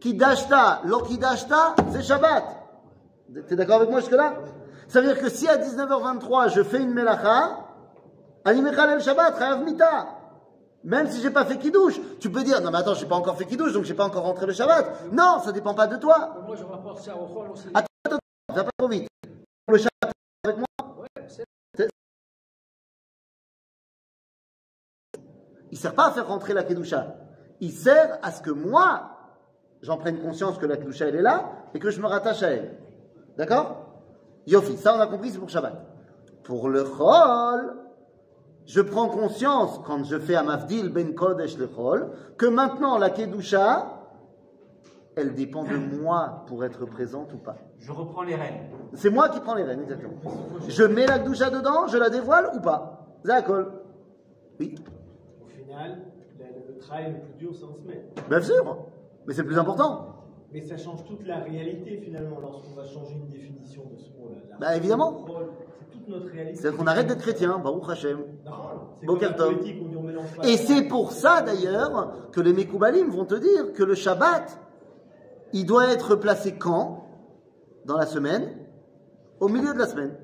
Kidashta, 0.00 0.82
lo 0.86 1.00
kidashta, 1.02 1.76
c'est 1.92 2.02
Shabbat. 2.02 2.44
T'es 3.48 3.56
d'accord 3.56 3.76
avec 3.76 3.90
moi 3.90 4.00
jusque-là? 4.00 4.34
Ça 4.88 5.00
veut 5.00 5.08
dire 5.08 5.20
que 5.20 5.28
si 5.28 5.48
à 5.48 5.56
19h23 5.56 6.52
je 6.54 6.62
fais 6.62 6.80
une 6.80 6.92
melacha, 6.92 7.58
ani 8.44 8.62
mechalel 8.62 9.00
Shabbat, 9.00 9.38
chayav 9.38 9.64
mita. 9.64 10.15
Même 10.86 11.08
si 11.10 11.20
j'ai 11.20 11.30
pas 11.30 11.44
fait 11.44 11.58
kidouche, 11.58 11.98
tu 12.20 12.30
peux 12.30 12.44
dire 12.44 12.60
non 12.60 12.70
mais 12.70 12.78
attends, 12.78 12.94
j'ai 12.94 13.06
pas 13.06 13.16
encore 13.16 13.36
fait 13.36 13.44
kidouche, 13.44 13.72
donc 13.72 13.82
j'ai 13.82 13.94
pas 13.94 14.04
encore 14.04 14.22
rentré 14.22 14.46
le 14.46 14.52
Shabbat. 14.52 15.12
Non, 15.12 15.40
ça 15.44 15.50
dépend 15.50 15.74
pas 15.74 15.88
de 15.88 15.96
toi. 15.96 16.36
Moi, 16.46 16.54
je 16.54 16.62
rapporte 16.62 17.00
ça 17.02 17.16
au 17.16 17.26
Chol 17.26 17.50
aussi. 17.50 17.66
Attends, 17.74 17.86
attends, 18.04 18.16
attends, 18.48 18.54
va 18.54 18.64
pas 18.64 18.70
trop 18.78 18.88
vite. 18.88 19.08
Le 19.66 19.78
Shabbat 19.78 20.12
avec 20.44 20.56
moi, 20.58 20.66
Ouais, 21.00 21.26
c'est- 21.26 21.44
il 25.72 25.76
sert 25.76 25.92
pas 25.94 26.06
à 26.06 26.10
faire 26.12 26.28
rentrer 26.28 26.54
la 26.54 26.62
kedusha. 26.62 27.16
Il 27.60 27.72
sert 27.72 28.18
à 28.22 28.30
ce 28.30 28.40
que 28.40 28.50
moi, 28.52 29.10
j'en 29.82 29.96
prenne 29.98 30.20
conscience 30.20 30.56
que 30.56 30.66
la 30.66 30.76
kedusha 30.76 31.06
elle 31.08 31.16
est 31.16 31.22
là 31.22 31.50
et 31.74 31.80
que 31.80 31.90
je 31.90 32.00
me 32.00 32.06
rattache 32.06 32.44
à 32.44 32.50
elle. 32.50 32.78
D'accord? 33.36 33.82
Yofi, 34.46 34.76
ça 34.76 34.94
on 34.96 35.00
a 35.00 35.08
compris, 35.08 35.30
c'est 35.30 35.38
pour 35.38 35.48
Shabbat. 35.50 35.74
Pour 36.44 36.68
le 36.68 36.84
Chol, 36.84 37.74
je 38.66 38.80
prends 38.80 39.08
conscience 39.08 39.80
quand 39.86 40.04
je 40.04 40.18
fais 40.18 40.34
Amavdil 40.34 40.90
ben 40.90 41.14
Kodesh 41.14 41.56
le 41.58 41.68
Chol 41.68 42.10
que 42.36 42.46
maintenant 42.46 42.98
la 42.98 43.10
kedusha, 43.10 43.92
elle 45.16 45.34
dépend 45.34 45.64
de 45.64 45.76
moi 45.76 46.44
pour 46.46 46.64
être 46.64 46.84
présente 46.84 47.32
ou 47.32 47.38
pas. 47.38 47.56
Je 47.78 47.92
reprends 47.92 48.22
les 48.22 48.34
rênes. 48.34 48.70
C'est 48.94 49.10
moi 49.10 49.28
qui 49.28 49.40
prends 49.40 49.54
les 49.54 49.62
rênes, 49.62 49.82
exactement. 49.82 50.14
Je 50.68 50.82
mets 50.84 51.06
la 51.06 51.18
kedusha 51.18 51.50
dedans, 51.50 51.86
je 51.86 51.96
la 51.96 52.10
dévoile 52.10 52.50
ou 52.54 52.60
pas? 52.60 53.06
Zakol. 53.24 53.72
Oui. 54.60 54.74
Au 55.42 55.48
final, 55.48 56.02
le, 56.38 56.74
le 56.74 56.78
travail 56.78 57.12
le 57.12 57.20
plus 57.20 57.34
dur, 57.38 57.50
c'est 57.54 57.64
en 57.64 57.74
semaine. 57.74 58.02
Bien 58.28 58.40
sûr, 58.40 58.78
mais 59.26 59.34
c'est 59.34 59.42
le 59.42 59.48
plus 59.48 59.58
important. 59.58 60.15
Mais 60.56 60.62
ça 60.62 60.78
change 60.78 61.04
toute 61.04 61.26
la 61.26 61.40
réalité 61.40 62.00
finalement 62.02 62.40
lorsqu'on 62.40 62.72
va 62.74 62.84
changer 62.86 63.12
une 63.12 63.28
définition 63.28 63.82
de 63.92 63.98
ce 63.98 64.08
mot-là. 64.18 64.56
Bah, 64.58 64.74
évidemment. 64.74 65.26
C'est 65.28 65.90
toute 65.90 66.08
notre 66.08 66.28
réalité. 66.28 66.58
C'est 66.62 66.74
qu'on 66.74 66.86
arrête 66.86 67.06
d'être 67.08 67.20
chrétien, 67.20 67.58
Baruch 67.58 67.90
Hashem. 67.90 68.20
Et 70.44 70.56
c'est 70.56 70.88
pour 70.88 71.12
ça 71.12 71.42
d'ailleurs 71.42 72.30
que 72.32 72.40
les 72.40 72.54
Mekoubalim 72.54 73.10
vont 73.10 73.26
te 73.26 73.34
dire 73.34 73.74
que 73.74 73.82
le 73.82 73.94
Shabbat, 73.94 74.58
il 75.52 75.66
doit 75.66 75.92
être 75.92 76.16
placé 76.16 76.56
quand? 76.56 77.04
Dans 77.84 77.98
la 77.98 78.06
semaine? 78.06 78.48
Au 79.40 79.48
milieu 79.48 79.74
de 79.74 79.78
la 79.78 79.86
semaine. 79.86 80.16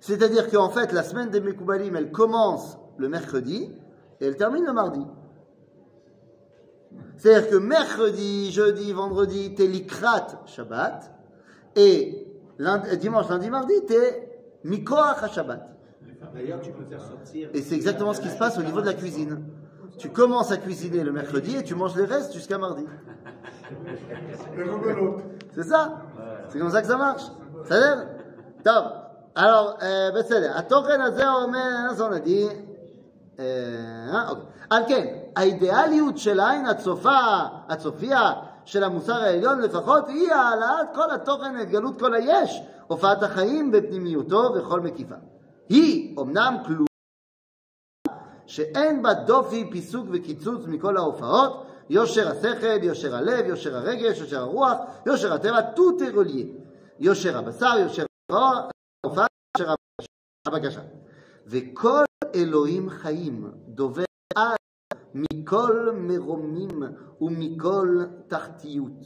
C'est-à-dire 0.00 0.50
qu'en 0.50 0.70
fait, 0.70 0.92
la 0.92 1.02
semaine 1.02 1.28
des 1.28 1.42
Mekoubalim, 1.42 1.94
elle 1.94 2.10
commence 2.10 2.78
le 2.96 3.10
mercredi 3.10 3.70
et 4.18 4.24
elle 4.24 4.38
termine 4.38 4.64
le 4.64 4.72
mardi. 4.72 5.02
C'est-à-dire 7.17 7.49
que 7.49 7.55
mercredi, 7.55 8.51
jeudi, 8.51 8.91
vendredi, 8.93 9.53
t'es 9.55 9.67
likrat 9.67 10.27
Shabbat 10.45 11.11
et 11.75 12.27
lundi- 12.57 12.97
dimanche, 12.97 13.29
lundi, 13.29 13.49
mardi, 13.49 13.73
t'es 13.85 14.29
mikoach 14.63 15.31
Shabbat. 15.33 15.61
D'ailleurs, 16.33 16.59
tu 16.61 16.71
peux 16.71 16.83
faire 16.85 17.01
sortir. 17.01 17.49
Et 17.53 17.61
c'est 17.61 17.75
exactement 17.75 18.13
ce 18.13 18.21
qui 18.21 18.29
se 18.29 18.37
passe 18.37 18.57
au 18.57 18.63
niveau 18.63 18.81
de 18.81 18.85
la 18.87 18.93
cuisine. 18.93 19.43
Tu 19.97 20.09
commences 20.09 20.51
à 20.51 20.57
cuisiner 20.57 21.03
le 21.03 21.11
mercredi 21.13 21.55
et 21.55 21.63
tu 21.63 21.75
manges 21.75 21.95
les 21.95 22.03
restes 22.05 22.33
jusqu'à 22.33 22.57
mardi. 22.57 22.85
C'est 25.53 25.63
ça 25.63 26.01
C'est 26.49 26.59
comme 26.59 26.69
ça 26.71 26.81
que 26.81 26.87
ça 26.87 26.97
marche. 26.97 27.23
Ça 27.65 27.75
veut 27.75 27.81
dire 27.81 28.07
Top. 28.63 28.85
Alors, 29.35 29.77
euh, 29.81 30.11
בסדר. 30.15 30.57
התוכן 30.57 31.01
הזה 31.01 31.29
אומר, 31.29 31.87
אז 31.91 32.01
on 32.01 32.11
a 32.11 32.19
dit, 32.19 32.47
אה, 32.47 32.49
אוקיי. 34.28 34.44
על 34.70 34.82
כן, 34.88 35.06
האידיאליות 35.36 36.18
של 36.18 36.40
העין 36.40 36.66
הצופה, 36.66 37.18
הצופייה 37.68 38.32
של 38.64 38.84
המוסר 38.84 39.22
העליון 39.22 39.60
לפחות, 39.60 40.08
היא 40.08 40.32
העלאת 40.32 40.86
כל 40.94 41.10
התוכן 41.10 41.54
להתגלות 41.54 41.98
כל 41.98 42.14
היש, 42.14 42.62
הופעת 42.86 43.22
החיים 43.22 43.70
בפנימיותו 43.70 44.54
וכל 44.54 44.80
מקיפה. 44.80 45.14
היא 45.68 46.18
אמנם 46.18 46.56
כלולה 46.66 46.84
שאין 48.46 49.02
בה 49.02 49.14
דופי, 49.14 49.70
פיסוק 49.70 50.06
וקיצוץ 50.12 50.66
מכל 50.66 50.96
ההופעות, 50.96 51.66
יושר 51.90 52.30
השכל, 52.30 52.82
יושר 52.82 53.16
הלב, 53.16 53.46
יושר 53.46 53.76
הרגש, 53.76 54.18
יושר 54.18 54.40
הרוח, 54.40 54.76
יושר 55.06 55.32
הטבע, 55.32 55.58
est 55.58 56.14
relié. 56.14 56.46
יושר 56.98 57.38
הבשר, 57.38 57.78
יושר 57.78 58.04
ההופעה, 58.30 59.26
יושר 59.58 59.74
הבקשה. 60.46 60.80
וכל 61.46 62.04
Elohim 62.34 62.90
Chaim, 63.02 63.52
Dover 63.68 64.04
Al, 64.34 64.56
Mikol 65.14 65.92
Meromim 65.96 66.94
ou 67.18 67.30
Mikol 67.30 68.10
Tartiout. 68.28 68.96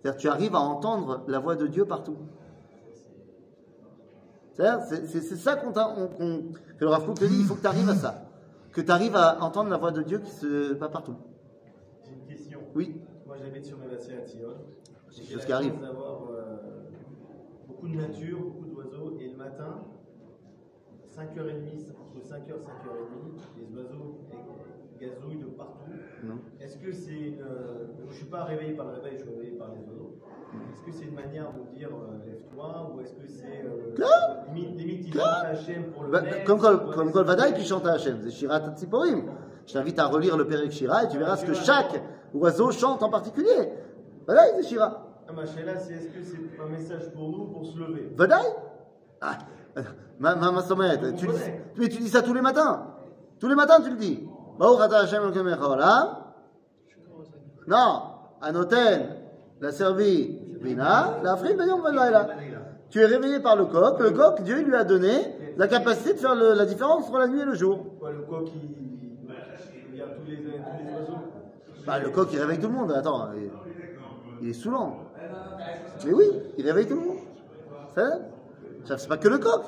C'est-à-dire, 0.00 0.20
tu 0.20 0.28
arrives 0.28 0.54
à 0.54 0.60
entendre 0.60 1.24
la 1.28 1.38
voix 1.38 1.56
de 1.56 1.66
Dieu 1.66 1.84
partout. 1.84 2.16
C'est 4.52 4.64
ça 5.36 5.56
qu'on 5.56 5.72
qu 5.72 6.52
que 6.78 6.84
le 6.84 6.88
Rav 6.88 7.14
te 7.14 7.24
dit, 7.24 7.40
il 7.40 7.46
faut 7.46 7.54
que 7.54 7.60
tu 7.60 7.66
arrives 7.66 7.88
à 7.88 7.94
ça. 7.94 8.24
Que 8.72 8.80
tu 8.80 8.90
arrives 8.90 9.16
à 9.16 9.42
entendre 9.42 9.70
la 9.70 9.76
voix 9.76 9.92
de 9.92 10.02
Dieu 10.02 10.18
qui 10.18 10.30
se 10.30 10.74
pas 10.74 10.88
partout. 10.88 11.16
J'ai 12.04 12.12
une 12.12 12.26
question. 12.26 12.60
Oui. 12.74 13.00
Moi 13.26 13.36
j'habite 13.38 13.64
sur 13.64 13.78
Mélassé 13.78 14.14
à 14.14 14.22
Tion. 14.22 14.48
C'est 15.10 15.22
ce 15.22 15.46
qui 15.46 15.52
arrive. 15.52 15.78
d'avoir 15.80 16.30
euh, 16.30 16.56
beaucoup 17.66 17.88
de 17.88 17.96
nature, 17.96 18.40
beaucoup 18.40 18.66
d'oiseaux, 18.66 19.16
et 19.20 19.28
le 19.28 19.36
matin, 19.36 19.84
5h30, 21.12 21.92
entre 22.00 22.24
5h 22.24 22.48
et 22.48 22.64
5h30, 22.64 23.36
les 23.58 23.76
oiseaux 23.76 24.18
gazouillent 25.00 25.40
de 25.40 25.46
partout. 25.46 25.92
Est-ce 26.60 26.78
que 26.78 26.92
c'est 26.92 27.34
euh, 27.40 27.86
je 28.06 28.08
ne 28.08 28.12
suis 28.12 28.24
pas 28.26 28.44
réveillé 28.44 28.72
par 28.74 28.86
le 28.86 28.92
réveil, 28.92 29.18
je 29.18 29.22
suis 29.24 29.30
réveillé 29.30 29.52
par 29.58 29.68
les 29.68 29.80
oiseaux. 29.90 30.14
Est-ce 30.72 30.82
que 30.86 30.92
c'est 30.92 31.04
une 31.06 31.14
manière 31.14 31.52
de 31.52 31.76
dire 31.76 31.88
euh, 31.88 32.24
lève-toi 32.26 32.92
ou 32.94 33.00
est-ce 33.00 33.14
que 33.14 33.26
c'est. 33.26 33.64
Euh, 33.64 34.52
limite, 34.54 34.78
limite, 34.78 35.06
ils 35.08 35.14
chantent 35.14 35.44
Hachem 35.44 35.84
pour 35.92 36.04
le 36.04 36.10
Bah, 36.10 36.22
comme 36.44 36.60
comme 36.60 37.06
les- 37.06 37.12
Kol 37.12 37.24
Vadaï 37.24 37.54
qui 37.54 37.64
chante 37.64 37.86
à 37.86 37.92
Hachem, 37.94 38.18
c'est 38.22 38.30
Shirat 38.30 38.74
Tziporim. 38.76 39.24
Je 39.66 39.72
t'invite 39.74 39.98
à 39.98 40.06
relire 40.06 40.36
le 40.36 40.46
Pérec 40.46 40.70
Shira 40.72 41.04
et 41.04 41.08
tu 41.08 41.18
verras 41.18 41.36
ce 41.36 41.44
que 41.44 41.54
chaque 41.54 42.00
oiseau 42.34 42.70
chante 42.70 43.02
en 43.02 43.10
particulier. 43.10 43.68
Vadaï, 44.26 44.50
c'est 44.56 44.68
Shira. 44.68 45.08
Ah, 45.28 45.32
ma 45.32 45.46
c'est 45.46 45.60
est-ce 45.60 46.08
que 46.08 46.22
c'est 46.22 46.60
un 46.62 46.68
message 46.68 47.12
pour 47.12 47.28
nous 47.30 47.46
pour 47.46 47.66
se 47.66 47.78
lever? 47.78 48.12
Vadaï? 48.16 48.44
Ah, 49.20 49.38
ma, 50.22 50.52
ma, 50.52 50.62
tu, 51.16 51.26
dis- 51.26 51.32
mais 51.76 51.88
tu 51.88 51.98
dis 51.98 52.08
ça 52.08 52.22
tous 52.22 52.32
les 52.32 52.40
matins. 52.40 52.86
Tous 53.40 53.48
les 53.48 53.56
matins, 53.56 53.80
tu 53.82 53.90
le 53.90 53.96
dis. 53.96 54.24
Non, 57.66 58.02
hôtel 58.54 59.08
l'a 59.60 59.72
servi 59.72 60.38
Bina, 60.62 61.18
la. 61.22 61.36
Tu 62.88 63.00
es 63.00 63.06
réveillé 63.06 63.40
par 63.40 63.56
le 63.56 63.64
coq. 63.64 63.98
Le 63.98 64.10
coq, 64.10 64.42
Dieu 64.42 64.62
lui 64.62 64.76
a 64.76 64.84
donné 64.84 65.10
la 65.56 65.66
capacité 65.66 66.12
de 66.12 66.18
faire 66.18 66.34
le- 66.36 66.54
la 66.54 66.66
différence 66.66 67.08
entre 67.08 67.18
la 67.18 67.26
nuit 67.26 67.40
et 67.40 67.44
le 67.44 67.54
jour. 67.54 67.84
Le 68.02 68.22
coq, 68.22 68.48
il, 68.54 69.92
regarde 69.92 70.10
tous 70.16 70.30
les, 70.30 70.36
oiseaux. 70.94 71.18
Bah, 71.86 71.98
le 71.98 72.10
coq, 72.10 72.28
il 72.32 72.38
réveille 72.38 72.60
tout 72.60 72.68
le 72.68 72.74
monde. 72.74 72.92
Attends, 72.92 73.30
il, 73.34 73.50
il 74.42 74.50
est 74.50 74.52
saoulant. 74.52 74.98
Mais 76.04 76.12
oui, 76.12 76.26
il 76.58 76.64
réveille 76.66 76.86
tout 76.86 76.94
le 76.94 77.00
monde. 77.00 77.18
C'est 78.84 79.08
pas 79.08 79.16
que 79.16 79.28
le 79.28 79.38
coq. 79.38 79.62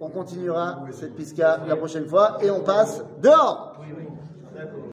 On 0.00 0.08
continuera 0.10 0.84
cette 0.90 1.14
pisca 1.14 1.60
la 1.66 1.76
prochaine 1.76 2.06
fois 2.06 2.38
et 2.42 2.50
on 2.50 2.60
passe 2.60 3.04
dehors. 3.22 3.76